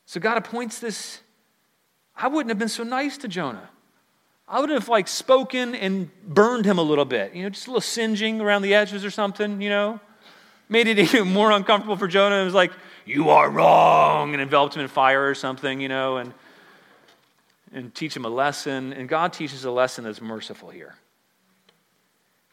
[0.04, 1.20] So God appoints this.
[2.14, 3.69] I wouldn't have been so nice to Jonah.
[4.50, 7.70] I would have like spoken and burned him a little bit, you know, just a
[7.70, 10.00] little singeing around the edges or something, you know.
[10.68, 12.42] Made it even more uncomfortable for Jonah.
[12.42, 12.72] It was like,
[13.06, 16.34] you are wrong, and enveloped him in fire or something, you know, and,
[17.72, 18.92] and teach him a lesson.
[18.92, 20.96] And God teaches a lesson that's merciful here.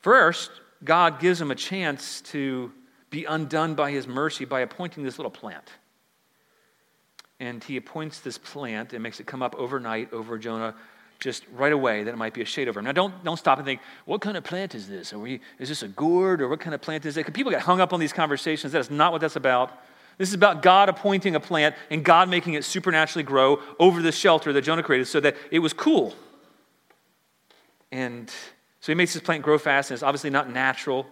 [0.02, 0.52] First,
[0.84, 2.72] God gives him a chance to
[3.10, 5.72] be undone by his mercy by appointing this little plant.
[7.40, 10.76] And he appoints this plant and makes it come up overnight over Jonah
[11.20, 12.80] just right away that it might be a shade over.
[12.80, 12.86] Him.
[12.86, 15.14] Now, don't, don't stop and think, what kind of plant is this?
[15.14, 17.34] Are we, is this a gourd or what kind of plant is it?
[17.34, 18.74] People get hung up on these conversations.
[18.74, 19.72] That's not what that's about.
[20.18, 24.12] This is about God appointing a plant and God making it supernaturally grow over the
[24.12, 26.14] shelter that Jonah created so that it was cool.
[27.92, 28.30] And
[28.80, 31.08] so he makes this plant grow fast, and it's obviously not natural.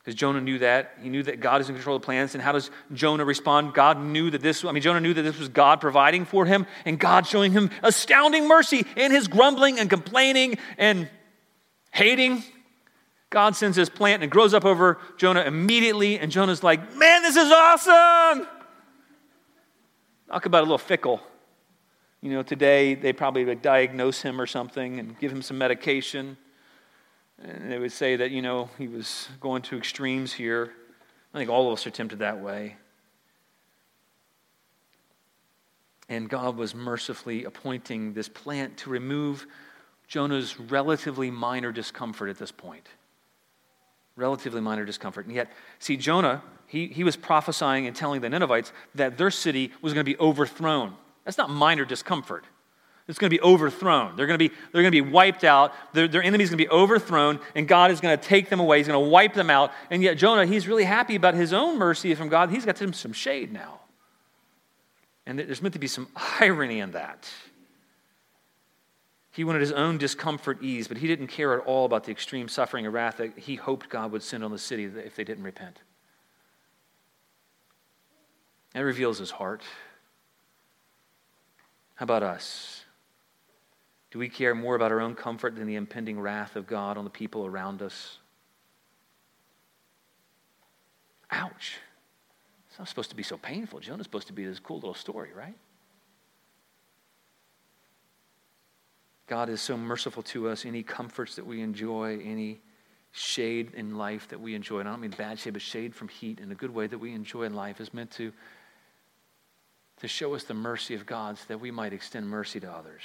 [0.00, 0.96] Because Jonah knew that.
[1.02, 2.34] He knew that God is in control of the plans.
[2.34, 3.74] And how does Jonah respond?
[3.74, 6.66] God knew that this, I mean, Jonah knew that this was God providing for him
[6.86, 11.08] and God showing him astounding mercy in his grumbling and complaining and
[11.90, 12.42] hating.
[13.28, 16.18] God sends his plant and it grows up over Jonah immediately.
[16.18, 18.46] And Jonah's like, man, this is awesome.
[20.28, 21.20] Talk about a little fickle.
[22.22, 26.38] You know, today they probably would diagnose him or something and give him some medication.
[27.42, 30.72] And they would say that, you know, he was going to extremes here.
[31.32, 32.76] I think all of us are tempted that way.
[36.08, 39.46] And God was mercifully appointing this plant to remove
[40.08, 42.88] Jonah's relatively minor discomfort at this point.
[44.16, 45.26] Relatively minor discomfort.
[45.26, 49.70] And yet, see, Jonah, he, he was prophesying and telling the Ninevites that their city
[49.80, 50.96] was going to be overthrown.
[51.24, 52.44] That's not minor discomfort.
[53.10, 54.14] It's going to be overthrown.
[54.14, 55.74] They're going to be, they're going to be wiped out.
[55.92, 58.78] Their, their enemy's going to be overthrown, and God is going to take them away.
[58.78, 59.72] He's going to wipe them out.
[59.90, 62.50] And yet, Jonah, he's really happy about his own mercy from God.
[62.50, 63.80] He's got some shade now.
[65.26, 66.06] And there's meant to be some
[66.40, 67.28] irony in that.
[69.32, 72.46] He wanted his own discomfort eased, but he didn't care at all about the extreme
[72.46, 75.42] suffering and wrath that he hoped God would send on the city if they didn't
[75.42, 75.80] repent.
[78.72, 79.62] That reveals his heart.
[81.96, 82.79] How about us?
[84.10, 87.04] Do we care more about our own comfort than the impending wrath of God on
[87.04, 88.18] the people around us?
[91.30, 91.78] Ouch.
[92.68, 93.80] It's not supposed to be so painful.
[93.80, 95.56] Jonah's supposed to be this cool little story, right?
[99.28, 100.66] God is so merciful to us.
[100.66, 102.60] Any comforts that we enjoy, any
[103.12, 106.08] shade in life that we enjoy, and I don't mean bad shade, but shade from
[106.08, 108.32] heat in a good way that we enjoy in life is meant to
[109.98, 113.02] to show us the mercy of God so that we might extend mercy to others.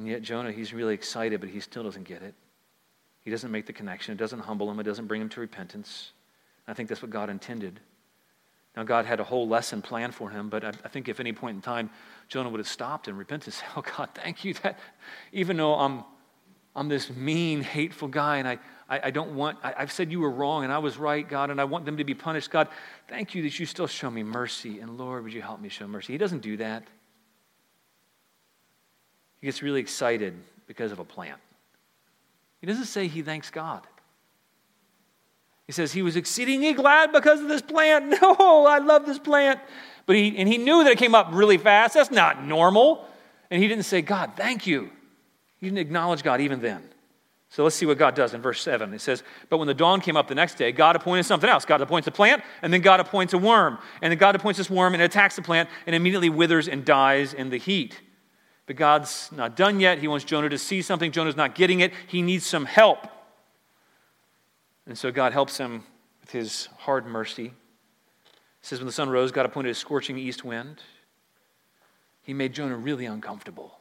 [0.00, 2.34] And yet, Jonah, he's really excited, but he still doesn't get it.
[3.20, 4.14] He doesn't make the connection.
[4.14, 4.80] It doesn't humble him.
[4.80, 6.12] It doesn't bring him to repentance.
[6.66, 7.80] I think that's what God intended.
[8.74, 11.34] Now, God had a whole lesson planned for him, but I, I think if any
[11.34, 11.90] point in time
[12.28, 14.78] Jonah would have stopped and repented and said, Oh, God, thank you that
[15.32, 16.02] even though I'm,
[16.74, 18.58] I'm this mean, hateful guy and I,
[18.88, 21.50] I, I don't want, I, I've said you were wrong and I was right, God,
[21.50, 22.50] and I want them to be punished.
[22.50, 22.68] God,
[23.06, 24.80] thank you that you still show me mercy.
[24.80, 26.14] And Lord, would you help me show mercy?
[26.14, 26.84] He doesn't do that.
[29.40, 30.34] He gets really excited
[30.66, 31.38] because of a plant.
[32.60, 33.86] He doesn't say he thanks God.
[35.66, 38.16] He says he was exceedingly glad because of this plant.
[38.22, 39.60] No, I love this plant.
[40.04, 41.94] But he, and he knew that it came up really fast.
[41.94, 43.06] That's not normal.
[43.50, 44.90] And he didn't say, God, thank you.
[45.58, 46.82] He didn't acknowledge God even then.
[47.50, 48.94] So let's see what God does in verse 7.
[48.94, 51.64] It says, But when the dawn came up the next day, God appointed something else.
[51.64, 53.78] God appoints a plant, and then God appoints a worm.
[54.02, 57.34] And then God appoints this worm and attacks the plant and immediately withers and dies
[57.34, 58.00] in the heat.
[58.70, 59.98] But God's not done yet.
[59.98, 61.10] He wants Jonah to see something.
[61.10, 61.92] Jonah's not getting it.
[62.06, 63.04] He needs some help.
[64.86, 65.82] And so God helps him
[66.20, 67.46] with his hard mercy.
[67.46, 67.52] It
[68.62, 70.84] says, When the sun rose, God appointed a scorching east wind.
[72.22, 73.76] He made Jonah really uncomfortable.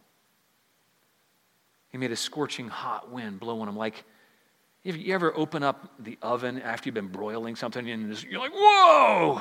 [1.89, 3.77] He made a scorching hot wind blow on him.
[3.77, 4.05] Like,
[4.83, 8.53] if you ever open up the oven after you've been broiling something and you're like,
[8.55, 9.39] whoa!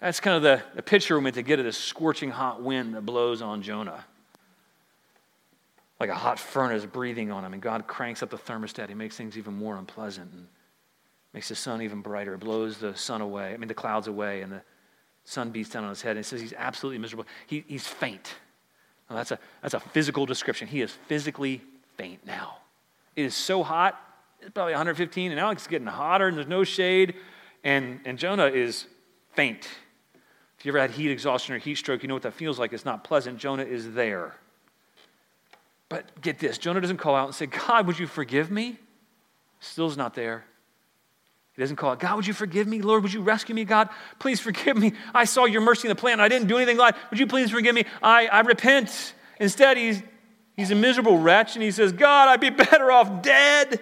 [0.00, 2.94] That's kind of the, the picture we're meant to get of this scorching hot wind
[2.94, 4.06] that blows on Jonah
[6.02, 7.52] like a hot furnace breathing on him.
[7.52, 8.88] And God cranks up the thermostat.
[8.88, 10.48] He makes things even more unpleasant and
[11.32, 14.42] makes the sun even brighter, It blows the sun away, I mean, the clouds away,
[14.42, 14.62] and the
[15.24, 16.16] sun beats down on his head.
[16.16, 17.24] And it says he's absolutely miserable.
[17.46, 18.34] He, he's faint.
[19.08, 20.66] Now, that's, a, that's a physical description.
[20.66, 21.62] He is physically
[21.96, 22.56] faint now.
[23.14, 23.96] It is so hot.
[24.40, 27.14] It's probably 115, and now it's getting hotter, and there's no shade.
[27.62, 28.86] And, and Jonah is
[29.34, 29.68] faint.
[30.58, 32.72] If you ever had heat exhaustion or heat stroke, you know what that feels like.
[32.72, 33.38] It's not pleasant.
[33.38, 34.34] Jonah is there.
[35.92, 38.78] But get this Jonah doesn't call out and say, God, would you forgive me?
[39.60, 40.42] Still's not there.
[41.54, 42.80] He doesn't call out, God, would you forgive me?
[42.80, 43.66] Lord, would you rescue me?
[43.66, 44.94] God, please forgive me.
[45.14, 46.18] I saw your mercy in the plan.
[46.18, 47.84] I didn't do anything like, would you please forgive me?
[48.02, 49.12] I, I repent.
[49.38, 50.02] Instead, he's,
[50.56, 53.78] he's a miserable wretch and he says, God, I'd be better off dead.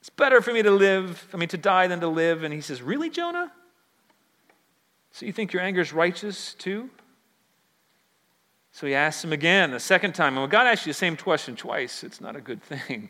[0.00, 2.42] It's better for me to live, I mean, to die than to live.
[2.42, 3.52] And he says, Really, Jonah?
[5.12, 6.90] So you think your anger is righteous too?
[8.78, 10.34] So he asks him again, a second time.
[10.34, 13.08] And when God asks you the same question twice, it's not a good thing.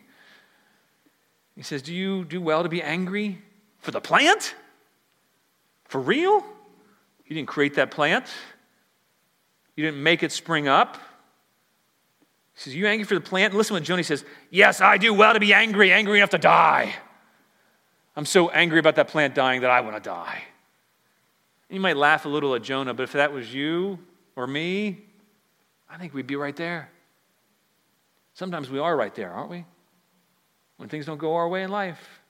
[1.55, 3.39] He says, Do you do well to be angry
[3.77, 4.55] for the plant?
[5.85, 6.43] For real?
[7.27, 8.25] You didn't create that plant,
[9.75, 10.95] you didn't make it spring up.
[12.55, 13.51] He says, You angry for the plant?
[13.53, 16.39] And listen when Jonah says, Yes, I do well to be angry, angry enough to
[16.39, 16.95] die.
[18.15, 20.41] I'm so angry about that plant dying that I want to die.
[21.69, 23.99] And you might laugh a little at Jonah, but if that was you
[24.35, 25.05] or me,
[25.89, 26.89] I think we'd be right there.
[28.33, 29.65] Sometimes we are right there, aren't we?
[30.77, 32.21] When things don't go our way in life.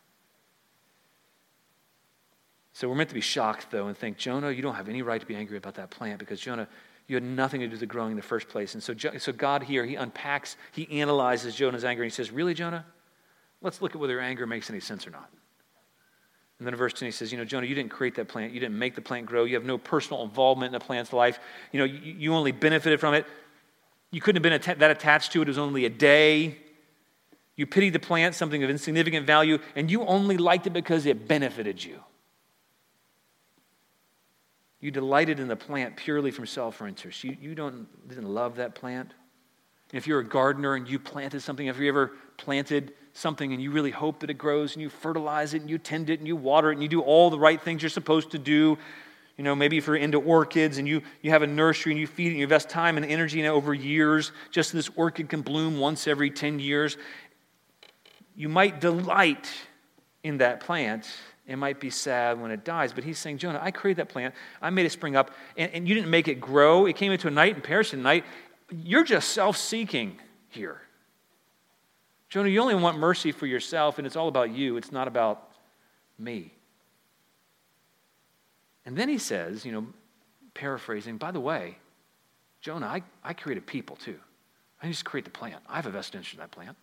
[2.73, 5.19] So we're meant to be shocked, though, and think, Jonah, you don't have any right
[5.19, 6.67] to be angry about that plant because, Jonah,
[7.07, 8.73] you had nothing to do with the growing in the first place.
[8.73, 12.53] And so, so God here, he unpacks, he analyzes Jonah's anger, and he says, Really,
[12.53, 12.85] Jonah?
[13.61, 15.29] Let's look at whether your anger makes any sense or not.
[16.59, 18.53] And then in verse 10, he says, You know, Jonah, you didn't create that plant.
[18.53, 19.43] You didn't make the plant grow.
[19.43, 21.39] You have no personal involvement in the plant's life.
[21.71, 23.25] You know, you, you only benefited from it.
[24.11, 25.43] You couldn't have been that attached to it.
[25.43, 26.57] It was only a day.
[27.55, 31.27] You pitied the plant, something of insignificant value, and you only liked it because it
[31.27, 31.99] benefited you.
[34.79, 37.23] You delighted in the plant purely from self interest.
[37.23, 39.13] You, you don't, didn't love that plant.
[39.91, 43.71] if you're a gardener and you planted something, have you ever planted something and you
[43.71, 46.35] really hope that it grows and you fertilize it and you tend it and you
[46.35, 48.77] water it and you do all the right things you're supposed to do
[49.39, 52.07] you know, maybe if you're into orchids and you, you have a nursery and you
[52.07, 55.29] feed it and you invest time and energy in it over years, just this orchid
[55.29, 56.97] can bloom once every 10 years,
[58.35, 59.49] you might delight
[60.23, 61.07] in that plant.
[61.47, 64.35] It might be sad when it dies, but he's saying, Jonah, I created that plant.
[64.61, 66.85] I made it spring up, and, and you didn't make it grow.
[66.85, 68.25] It came into a night and perished in a night.
[68.69, 70.81] You're just self seeking here.
[72.27, 74.75] Jonah, you only want mercy for yourself, and it's all about you.
[74.75, 75.49] It's not about
[76.17, 76.51] me.
[78.89, 79.85] And then he says, you know,
[80.55, 81.77] paraphrasing, by the way,
[82.59, 84.17] Jonah, I, I created people too.
[84.81, 85.61] I didn't just create the plant.
[85.69, 86.75] I have a vested interest in that plant.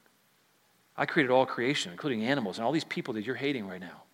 [0.96, 4.04] I created all creation, including animals and all these people that you're hating right now.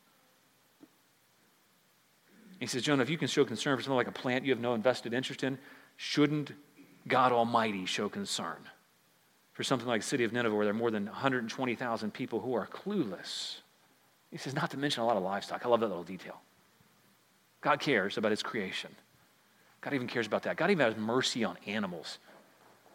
[2.60, 4.60] He says, Jonah, if you can show concern for something like a plant you have
[4.60, 5.58] no invested interest in,
[5.98, 6.52] shouldn't
[7.06, 8.56] God Almighty show concern
[9.52, 12.54] for something like the city of Nineveh where there are more than 120,000 people who
[12.54, 13.56] are clueless?
[14.30, 15.66] He says, not to mention a lot of livestock.
[15.66, 16.40] I love that little detail.
[17.62, 18.90] God cares about his creation.
[19.80, 20.56] God even cares about that.
[20.56, 22.18] God even has mercy on animals.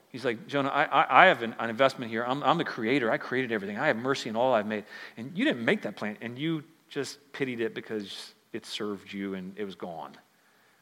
[0.09, 2.24] He's like, Jonah, I, I, I have an, an, investment here.
[2.26, 3.11] I'm, I'm the creator.
[3.11, 3.78] I created everything.
[3.78, 4.86] I have mercy in all I've made.
[5.18, 9.34] And you didn't make that plant, and you just pitied it because it served you
[9.34, 10.13] and it was gone.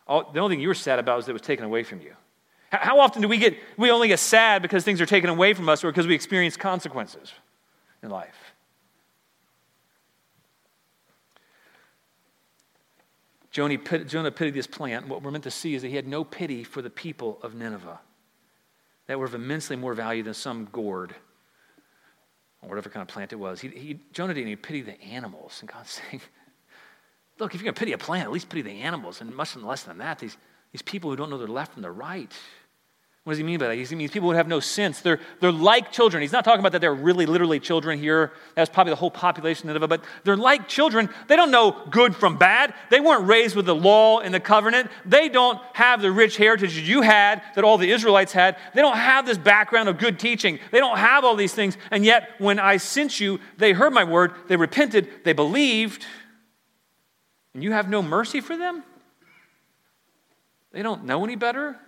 [0.07, 2.01] All, the only thing you were sad about was that it was taken away from
[2.01, 2.13] you.
[2.71, 5.53] How, how often do we get, we only get sad because things are taken away
[5.53, 7.33] from us or because we experience consequences
[8.03, 8.44] in life?
[13.55, 15.07] Jonah, Jonah pitied this plant.
[15.07, 17.55] What we're meant to see is that he had no pity for the people of
[17.55, 18.01] Nineveh
[19.07, 21.15] that were of immensely more value than some gourd
[22.61, 23.61] or whatever kind of plant it was.
[23.61, 25.59] He, he, Jonah didn't even pity the animals.
[25.61, 26.21] And God's saying,
[27.39, 29.21] Look, if you're going to pity a plant, at least pity the animals.
[29.21, 30.35] And much less than that, these,
[30.73, 32.33] these people who don't know their left from their right.
[33.25, 33.75] What does he mean by that?
[33.75, 35.01] He means people who have no sense.
[35.01, 36.21] They're, they're like children.
[36.21, 38.33] He's not talking about that they're really literally children here.
[38.53, 39.89] That's probably the whole population of it.
[39.89, 41.09] But they're like children.
[41.27, 42.75] They don't know good from bad.
[42.91, 44.91] They weren't raised with the law and the covenant.
[45.07, 48.57] They don't have the rich heritage you had, that all the Israelites had.
[48.75, 50.59] They don't have this background of good teaching.
[50.69, 51.79] They don't have all these things.
[51.89, 56.05] And yet, when I sent you, they heard my word, they repented, they believed.
[57.55, 58.83] And you have no mercy for them?
[60.71, 61.79] They don't know any better?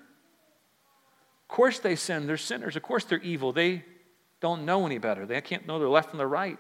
[1.50, 2.28] Of course they sin.
[2.28, 2.76] They're sinners.
[2.76, 3.54] Of course they're evil.
[3.54, 3.86] They
[4.42, 5.26] don't know any better.
[5.26, 6.60] They can't know their left from their right.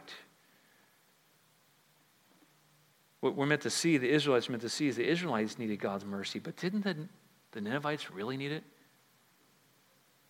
[3.19, 6.05] What we're meant to see, the Israelites meant to see, is the Israelites needed God's
[6.05, 6.95] mercy, but didn't the,
[7.51, 8.63] the Ninevites really need it?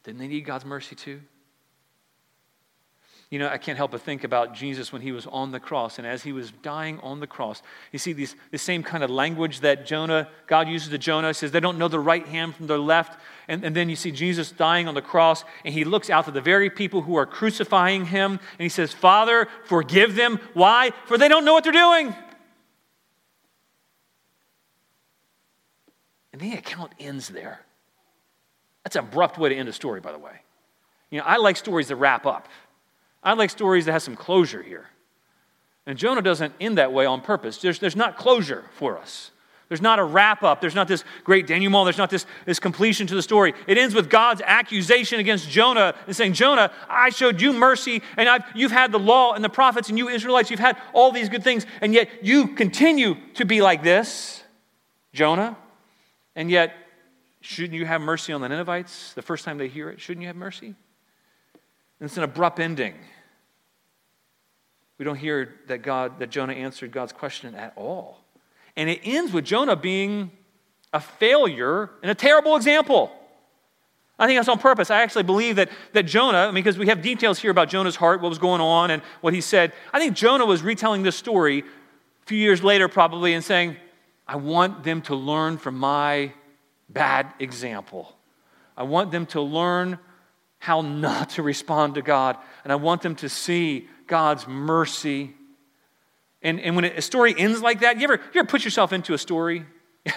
[0.03, 1.21] Didn't they need God's mercy too?
[3.29, 5.97] You know, I can't help but think about Jesus when he was on the cross.
[5.97, 7.61] And as he was dying on the cross,
[7.91, 11.51] you see these, the same kind of language that Jonah, God uses to Jonah, says
[11.51, 13.19] they don't know the right hand from their left.
[13.49, 16.31] And, and then you see Jesus dying on the cross, and he looks out to
[16.31, 20.39] the very people who are crucifying him, and he says, Father, forgive them.
[20.53, 20.91] Why?
[21.05, 22.15] For they don't know what they're doing.
[26.31, 27.59] And the account ends there.
[28.85, 30.31] That's an abrupt way to end a story, by the way.
[31.09, 32.47] You know, I like stories that wrap up.
[33.23, 34.85] I like stories that have some closure here.
[35.85, 37.57] And Jonah doesn't end that way on purpose.
[37.59, 39.31] There's, there's not closure for us.
[39.69, 40.61] There's not a wrap up.
[40.61, 41.85] There's not this great denouement.
[41.85, 43.53] There's not this, this completion to the story.
[43.67, 48.29] It ends with God's accusation against Jonah and saying, Jonah, I showed you mercy, and
[48.29, 51.27] I've, you've had the law and the prophets, and you Israelites, you've had all these
[51.27, 54.41] good things, and yet you continue to be like this,
[55.11, 55.57] Jonah.
[56.35, 56.73] And yet,
[57.41, 59.99] shouldn't you have mercy on the Ninevites the first time they hear it?
[59.99, 60.75] Shouldn't you have mercy?
[61.99, 62.95] And it's an abrupt ending.
[64.97, 68.19] We don't hear that God, that Jonah answered God's question at all.
[68.75, 70.31] And it ends with Jonah being
[70.93, 73.11] a failure and a terrible example.
[74.19, 74.89] I think that's on purpose.
[74.89, 78.29] I actually believe that, that Jonah, because we have details here about Jonah's heart, what
[78.29, 79.73] was going on, and what he said.
[79.93, 83.77] I think Jonah was retelling this story a few years later, probably, and saying,
[84.27, 86.33] I want them to learn from my
[86.89, 88.15] bad example.
[88.75, 89.99] I want them to learn
[90.59, 95.33] how not to respond to God, and I want them to see God's mercy.
[96.41, 99.13] And, and when a story ends like that, you ever, you ever put yourself into
[99.13, 99.65] a story?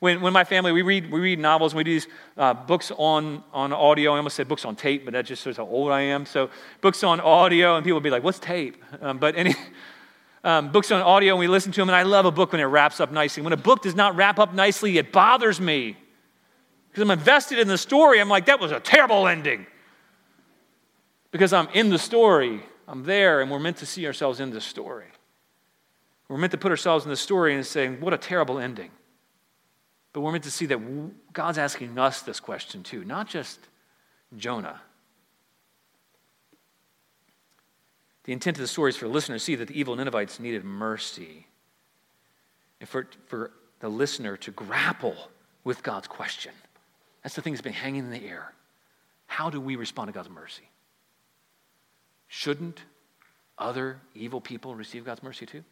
[0.00, 2.90] when, when my family, we read, we read novels and we do these uh, books
[2.96, 4.14] on, on audio.
[4.14, 6.26] I almost said books on tape, but that just shows how old I am.
[6.26, 6.50] So
[6.80, 8.82] books on audio, and people will be like, what's tape?
[9.00, 9.54] Um, but any,
[10.44, 12.60] um, books on audio, and we listen to them, and I love a book when
[12.60, 13.42] it wraps up nicely.
[13.42, 15.96] When a book does not wrap up nicely, it bothers me.
[16.98, 18.20] Because I'm invested in the story.
[18.20, 19.68] I'm like, that was a terrible ending.
[21.30, 22.60] Because I'm in the story.
[22.88, 25.06] I'm there, and we're meant to see ourselves in the story.
[26.28, 28.90] We're meant to put ourselves in the story and say, what a terrible ending.
[30.12, 33.60] But we're meant to see that God's asking us this question too, not just
[34.36, 34.80] Jonah.
[38.24, 40.40] The intent of the story is for the listener to see that the evil Ninevites
[40.40, 41.46] needed mercy
[42.80, 45.14] and for, for the listener to grapple
[45.62, 46.52] with God's question.
[47.28, 48.54] That's the thing that's been hanging in the air.
[49.26, 50.62] How do we respond to God's mercy?
[52.26, 52.80] Shouldn't
[53.58, 55.58] other evil people receive God's mercy too?
[55.58, 55.62] I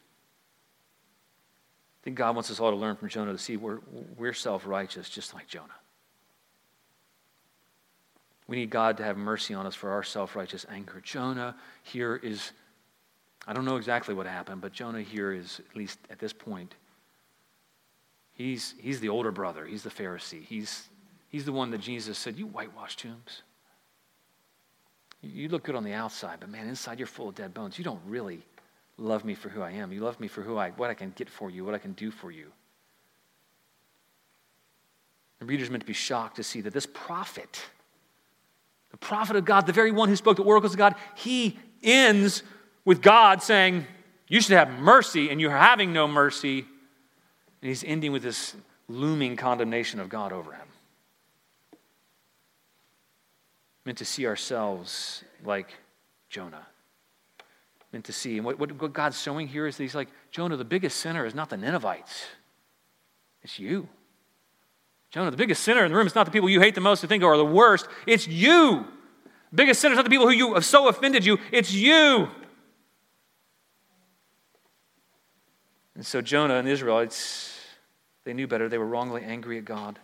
[2.03, 3.79] think God wants us all to learn from Jonah to see we're,
[4.19, 5.73] we're self righteous just like Jonah.
[8.49, 11.01] We need God to have mercy on us for our self righteous anger.
[11.03, 12.53] Jonah here is,
[13.47, 16.75] I don't know exactly what happened, but Jonah here is, at least at this point,
[18.35, 19.65] he's, he's the older brother.
[19.65, 20.45] He's the Pharisee.
[20.45, 20.91] He's,
[21.37, 23.43] he's the one that Jesus said, You whitewash tombs.
[25.20, 27.76] You look good on the outside, but man, inside you're full of dead bones.
[27.76, 28.41] You don't really
[28.97, 29.93] love me for who I am.
[29.93, 31.93] You love me for who I, what I can get for you, what I can
[31.93, 32.47] do for you.
[35.41, 37.66] The reader's meant to be shocked to see that this prophet,
[38.91, 42.43] the prophet of God, the very one who spoke the oracles of God, he ends
[42.87, 43.87] with God saying,
[44.26, 46.61] You should have mercy, and you're having no mercy.
[46.61, 46.68] And
[47.61, 48.57] And he's ending with this
[48.89, 50.66] looming condemnation of God over him.
[53.87, 55.72] Meant to see ourselves like
[56.28, 56.66] Jonah.
[57.93, 58.37] Meant to see.
[58.37, 61.37] And what, what, God's showing here is that he's like, Jonah, the biggest sinner is
[61.37, 62.26] not the Ninevites,
[63.43, 63.89] it's you.
[65.12, 67.01] Jonah, the biggest sinner in the room is not the people you hate the most
[67.01, 68.84] to think are the worst, it's you.
[69.53, 72.28] The biggest sinner is not the people who you have so offended you, it's you.
[75.95, 77.57] And so Jonah and the Israelites,
[78.24, 78.68] they knew better.
[78.68, 80.01] They were wrongly angry at God.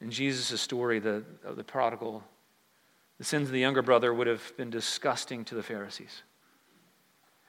[0.00, 2.22] In Jesus' story, the, of the prodigal,
[3.18, 6.22] the sins of the younger brother would have been disgusting to the Pharisees.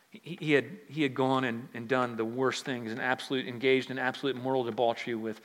[0.10, 3.90] He, he had, he had gone and, and done the worst things and absolute, engaged
[3.90, 5.40] in absolute moral debauchery with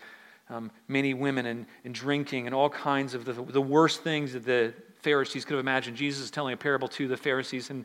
[0.51, 4.45] um, many women and, and drinking and all kinds of the, the worst things that
[4.45, 5.97] the Pharisees could have imagined.
[5.97, 7.85] Jesus is telling a parable to the Pharisees, and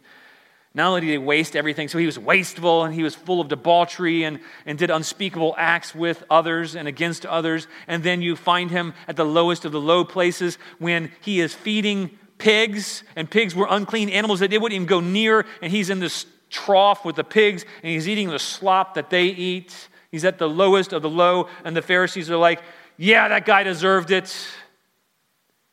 [0.74, 3.50] not only did he waste everything, so he was wasteful and he was full of
[3.50, 7.68] debauchery and, and did unspeakable acts with others and against others.
[7.88, 11.54] And then you find him at the lowest of the low places when he is
[11.54, 15.46] feeding pigs, and pigs were unclean animals that they wouldn't even go near.
[15.62, 19.26] And he's in this trough with the pigs and he's eating the slop that they
[19.26, 19.90] eat.
[20.10, 22.62] He's at the lowest of the low, and the Pharisees are like,
[22.98, 24.34] Yeah, that guy deserved it.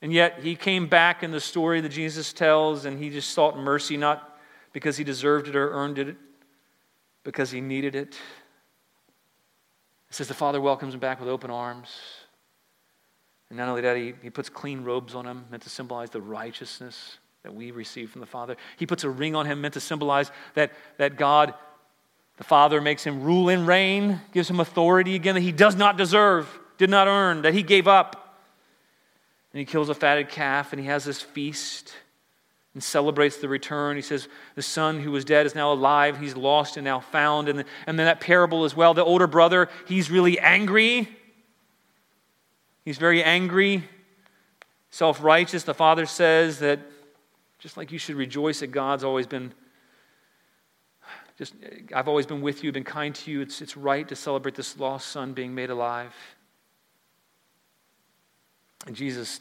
[0.00, 3.58] And yet he came back in the story that Jesus tells, and he just sought
[3.58, 4.27] mercy, not
[4.78, 6.14] because he deserved it or earned it,
[7.24, 8.14] because he needed it.
[10.08, 11.88] It says the Father welcomes him back with open arms.
[13.48, 16.20] And not only that, he, he puts clean robes on him, meant to symbolize the
[16.20, 18.56] righteousness that we receive from the Father.
[18.76, 21.54] He puts a ring on him, meant to symbolize that, that God,
[22.36, 25.96] the Father, makes him rule and reign, gives him authority again that he does not
[25.96, 28.38] deserve, did not earn, that he gave up.
[29.52, 31.92] And he kills a fatted calf, and he has this feast
[32.78, 33.96] and celebrates the return.
[33.96, 36.20] He says, The son who was dead is now alive.
[36.20, 37.48] He's lost and now found.
[37.48, 38.94] And, and then that parable as well.
[38.94, 41.08] The older brother, he's really angry.
[42.84, 43.82] He's very angry,
[44.90, 45.64] self righteous.
[45.64, 46.78] The father says that
[47.58, 49.52] just like you should rejoice that God's always been.
[51.36, 51.54] Just,
[51.92, 53.40] I've always been with you, been kind to you.
[53.40, 56.14] It's, it's right to celebrate this lost son being made alive.
[58.86, 59.40] And Jesus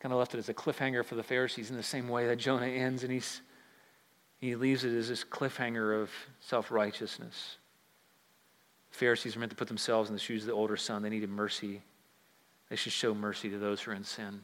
[0.00, 2.36] kind of left it as a cliffhanger for the Pharisees in the same way that
[2.36, 3.40] Jonah ends, and he's,
[4.38, 7.56] he leaves it as this cliffhanger of self righteousness.
[8.90, 11.02] Pharisees are meant to put themselves in the shoes of the older son.
[11.02, 11.82] They needed mercy.
[12.70, 14.42] They should show mercy to those who are in sin.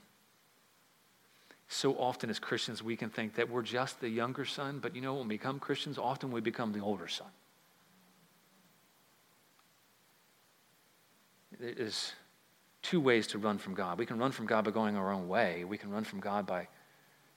[1.69, 5.01] So often, as Christians, we can think that we're just the younger son, but you
[5.01, 7.29] know, when we become Christians, often we become the older son.
[11.61, 12.13] It is
[12.83, 13.99] two ways to run from God.
[13.99, 15.65] We can run from God by going our own way.
[15.65, 16.69] We can run from God by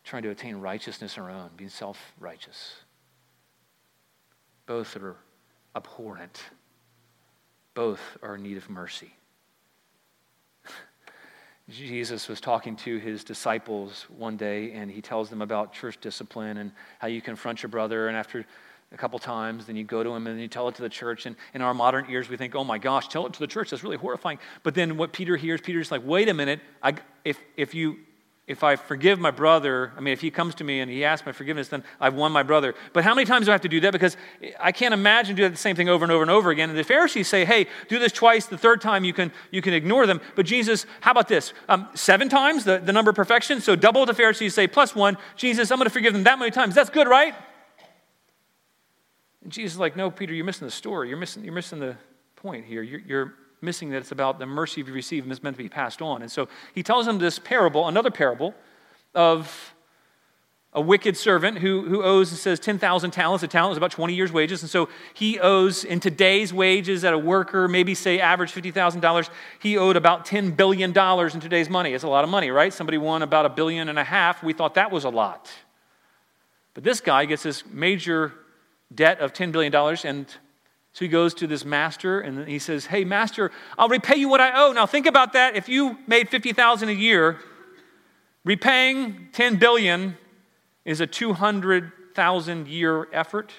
[0.03, 2.75] trying to attain righteousness our own, being self righteous.
[4.65, 5.15] Both are
[5.75, 6.41] abhorrent,
[7.73, 9.13] both are in need of mercy.
[11.69, 16.57] Jesus was talking to his disciples one day, and he tells them about church discipline
[16.57, 18.07] and how you confront your brother.
[18.07, 18.45] And after
[18.91, 21.25] a couple times, then you go to him and you tell it to the church.
[21.25, 23.71] And in our modern ears, we think, oh my gosh, tell it to the church.
[23.71, 24.39] That's really horrifying.
[24.63, 26.61] But then what Peter hears, Peter's like, wait a minute.
[26.81, 27.97] I, if, if you
[28.47, 31.25] if I forgive my brother, I mean, if he comes to me and he asks
[31.25, 32.75] my forgiveness, then I've won my brother.
[32.93, 33.91] But how many times do I have to do that?
[33.91, 34.17] Because
[34.59, 36.69] I can't imagine doing the same thing over and over and over again.
[36.69, 38.45] And the Pharisees say, hey, do this twice.
[38.45, 40.21] The third time you can, you can ignore them.
[40.35, 41.53] But Jesus, how about this?
[41.67, 43.61] Um, seven times, the, the number of perfection.
[43.61, 45.17] So double the Pharisees say, plus one.
[45.35, 46.75] Jesus, I'm going to forgive them that many times.
[46.75, 47.33] That's good, right?
[49.45, 51.07] And Jesus is like, no, Peter, you're missing the story.
[51.07, 51.95] You're missing, you're missing the
[52.35, 52.81] point here.
[52.81, 55.69] You're, you're missing that it's about the mercy you receive and it's meant to be
[55.69, 56.23] passed on.
[56.23, 58.55] And so he tells him this parable, another parable
[59.13, 59.75] of
[60.73, 63.43] a wicked servant who, who owes and says 10,000 talents.
[63.43, 64.63] A talent is about 20 years' wages.
[64.63, 69.29] And so he owes, in today's wages, at a worker, maybe say average $50,000,
[69.59, 71.93] he owed about $10 billion in today's money.
[71.93, 72.73] It's a lot of money, right?
[72.73, 74.41] Somebody won about a billion and a half.
[74.41, 75.51] We thought that was a lot.
[76.73, 78.33] But this guy gets this major
[78.93, 79.73] debt of $10 billion.
[80.05, 80.27] And
[80.93, 84.41] so he goes to this master and he says, Hey, master, I'll repay you what
[84.41, 84.71] I owe.
[84.71, 85.55] Now think about that.
[85.55, 87.39] If you made 50000 a year,
[88.43, 90.17] repaying 10 billion
[90.85, 93.51] is a 200,000 year effort.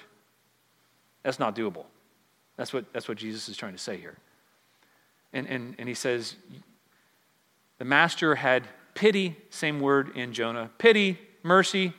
[1.23, 1.85] That's not doable.
[2.55, 4.17] That's what, that's what Jesus is trying to say here.
[5.33, 6.35] And, and, and he says,
[7.77, 11.93] the master had pity, same word in Jonah, pity, mercy,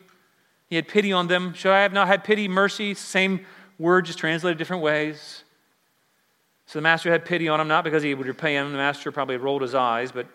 [0.69, 1.55] he had pity on them.
[1.55, 2.95] Should I have not had pity, mercy?
[2.95, 3.45] Same
[3.79, 5.45] word, just translated different ways.
[6.67, 8.73] So the master had pity on him, not because he would repay him.
[8.73, 10.27] The master probably rolled his eyes, but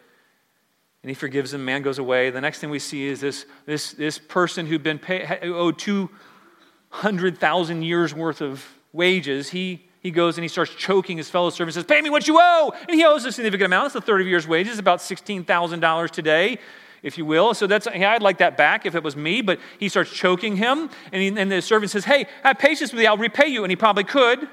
[1.03, 1.65] and he forgives him.
[1.65, 2.29] Man goes away.
[2.29, 7.83] The next thing we see is this, this, this person who'd been pay, owed 200,000
[7.83, 9.49] years worth of wages.
[9.49, 12.37] He he goes and he starts choking his fellow servant says, Pay me what you
[12.37, 12.73] owe.
[12.87, 13.87] And he owes a significant amount.
[13.87, 16.59] It's a third of year's wages, about $16,000 today,
[17.03, 17.53] if you will.
[17.53, 19.41] So that's, yeah, I'd like that back if it was me.
[19.41, 20.89] But he starts choking him.
[21.11, 23.05] And, he, and the servant says, Hey, have patience with me.
[23.05, 23.63] I'll repay you.
[23.63, 24.47] And he probably could.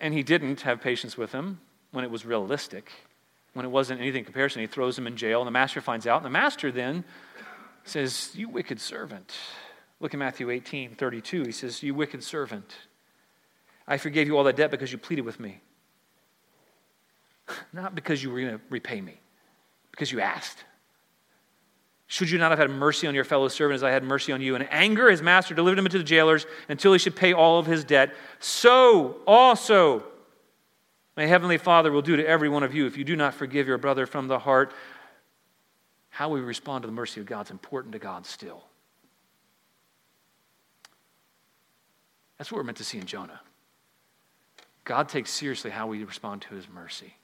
[0.00, 2.90] And he didn't have patience with him when it was realistic,
[3.52, 4.60] when it wasn't anything in comparison.
[4.60, 5.40] He throws him in jail.
[5.40, 6.16] And the master finds out.
[6.18, 7.04] And the master then
[7.84, 9.34] says, You wicked servant.
[10.00, 11.44] Look at Matthew 18, 32.
[11.44, 12.74] He says, You wicked servant.
[13.86, 15.60] I forgave you all that debt because you pleaded with me.
[17.72, 19.20] Not because you were going to repay me,
[19.94, 20.64] because you asked.
[22.08, 24.40] Should you not have had mercy on your fellow servant as I had mercy on
[24.40, 24.56] you?
[24.56, 27.66] In anger, his master delivered him into the jailers until he should pay all of
[27.66, 28.12] his debt.
[28.40, 30.02] So also,
[31.16, 33.68] my heavenly Father will do to every one of you if you do not forgive
[33.68, 34.72] your brother from the heart.
[36.10, 38.64] How we respond to the mercy of God is important to God still.
[42.36, 43.40] That's what we're meant to see in Jonah.
[44.82, 47.14] God takes seriously how we respond to his mercy.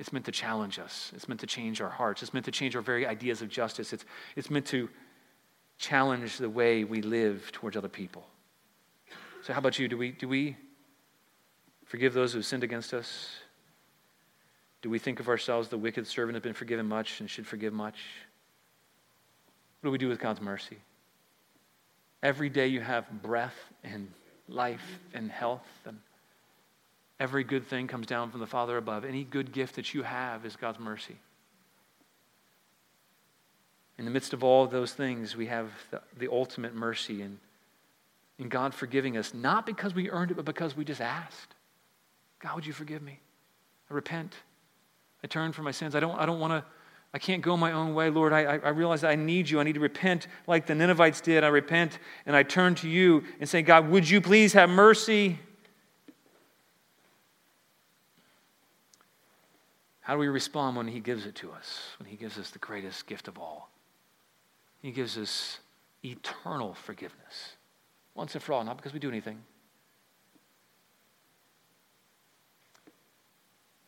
[0.00, 1.12] It's meant to challenge us.
[1.14, 2.22] It's meant to change our hearts.
[2.22, 3.92] It's meant to change our very ideas of justice.
[3.92, 4.88] It's, it's meant to
[5.76, 8.26] challenge the way we live towards other people.
[9.42, 9.88] So, how about you?
[9.88, 10.56] Do we, do we
[11.84, 13.28] forgive those who have sinned against us?
[14.80, 17.74] Do we think of ourselves, the wicked servant, has been forgiven much and should forgive
[17.74, 17.98] much?
[19.82, 20.78] What do we do with God's mercy?
[22.22, 24.10] Every day you have breath and
[24.48, 25.98] life and health and
[27.20, 29.04] Every good thing comes down from the Father above.
[29.04, 31.16] Any good gift that you have is God's mercy.
[33.98, 37.38] In the midst of all of those things, we have the, the ultimate mercy in,
[38.38, 41.54] in God forgiving us, not because we earned it, but because we just asked.
[42.38, 43.20] God, would you forgive me?
[43.90, 44.34] I repent.
[45.22, 45.94] I turn from my sins.
[45.94, 46.64] I don't, I don't want to,
[47.12, 48.08] I can't go my own way.
[48.08, 49.60] Lord, I, I realize I need you.
[49.60, 51.44] I need to repent like the Ninevites did.
[51.44, 55.38] I repent and I turn to you and say, God, would you please have mercy?
[60.10, 62.58] How do we respond when He gives it to us, when He gives us the
[62.58, 63.70] greatest gift of all?
[64.82, 65.60] He gives us
[66.04, 67.54] eternal forgiveness,
[68.16, 69.40] once and for all, not because we do anything.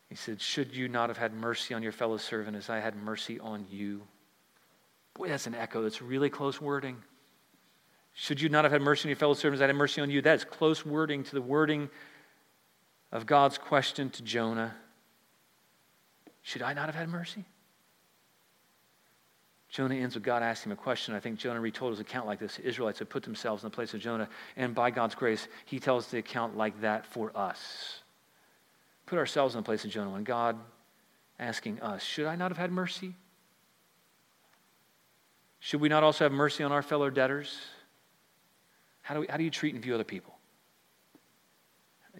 [0.08, 2.94] He said, Should you not have had mercy on your fellow servant as I had
[2.94, 4.02] mercy on you?
[5.14, 5.82] Boy, that's an echo.
[5.82, 6.98] That's really close wording.
[8.14, 9.60] Should you not have had mercy on your fellow servants?
[9.60, 10.22] I had mercy on you.
[10.22, 11.90] That is close wording to the wording
[13.10, 14.76] of God's question to Jonah.
[16.43, 17.45] Should I not have had mercy?
[19.72, 21.14] Jonah ends with God asking him a question.
[21.14, 22.59] I think Jonah retold his account like this.
[22.59, 26.09] Israelites had put themselves in the place of Jonah, and by God's grace, he tells
[26.09, 28.03] the account like that for us.
[29.07, 30.59] Put ourselves in the place of Jonah when God
[31.38, 33.14] asking us, Should I not have had mercy?
[35.59, 37.57] Should we not also have mercy on our fellow debtors?
[39.01, 40.34] How do, we, how do you treat and view other people?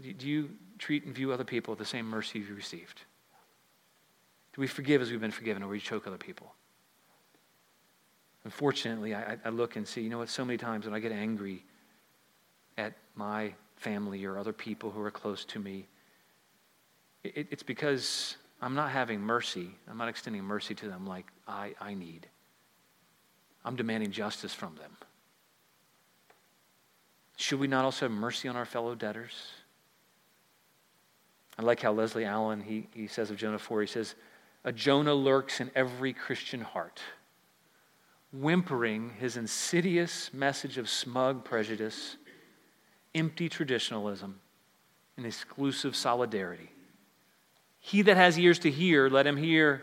[0.01, 3.03] Do you treat and view other people with the same mercy you received?
[4.55, 6.55] Do we forgive as we've been forgiven, or we choke other people?
[8.45, 11.13] Unfortunately, I, I look and see, you know what, so many times when I get
[11.13, 11.65] angry
[12.77, 15.87] at my family or other people who are close to me,
[17.23, 19.71] it, it's because I'm not having mercy.
[19.89, 22.27] I'm not extending mercy to them like I, I need.
[23.65, 24.97] I'm demanding justice from them.
[27.37, 29.35] Should we not also have mercy on our fellow debtors?
[31.59, 34.15] I like how Leslie Allen, he, he says of Jonah 4, he says,
[34.65, 37.01] a Jonah lurks in every Christian heart,
[38.33, 42.17] whimpering his insidious message of smug prejudice,
[43.15, 44.41] empty traditionalism,
[45.17, 46.71] and exclusive solidarity.
[47.81, 49.83] He that has ears to hear, let him hear,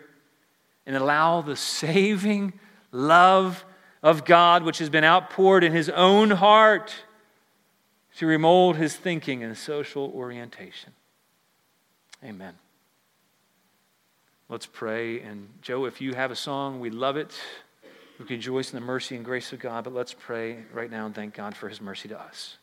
[0.86, 2.54] and allow the saving
[2.92, 3.66] love
[4.02, 6.96] of God, which has been outpoured in his own heart,
[8.18, 10.94] to remold his thinking and social orientation.
[12.24, 12.54] Amen.
[14.50, 15.22] Let's pray.
[15.22, 17.40] And Joe, if you have a song, we love it.
[18.18, 21.06] We can rejoice in the mercy and grace of God, but let's pray right now
[21.06, 22.59] and thank God for his mercy to us.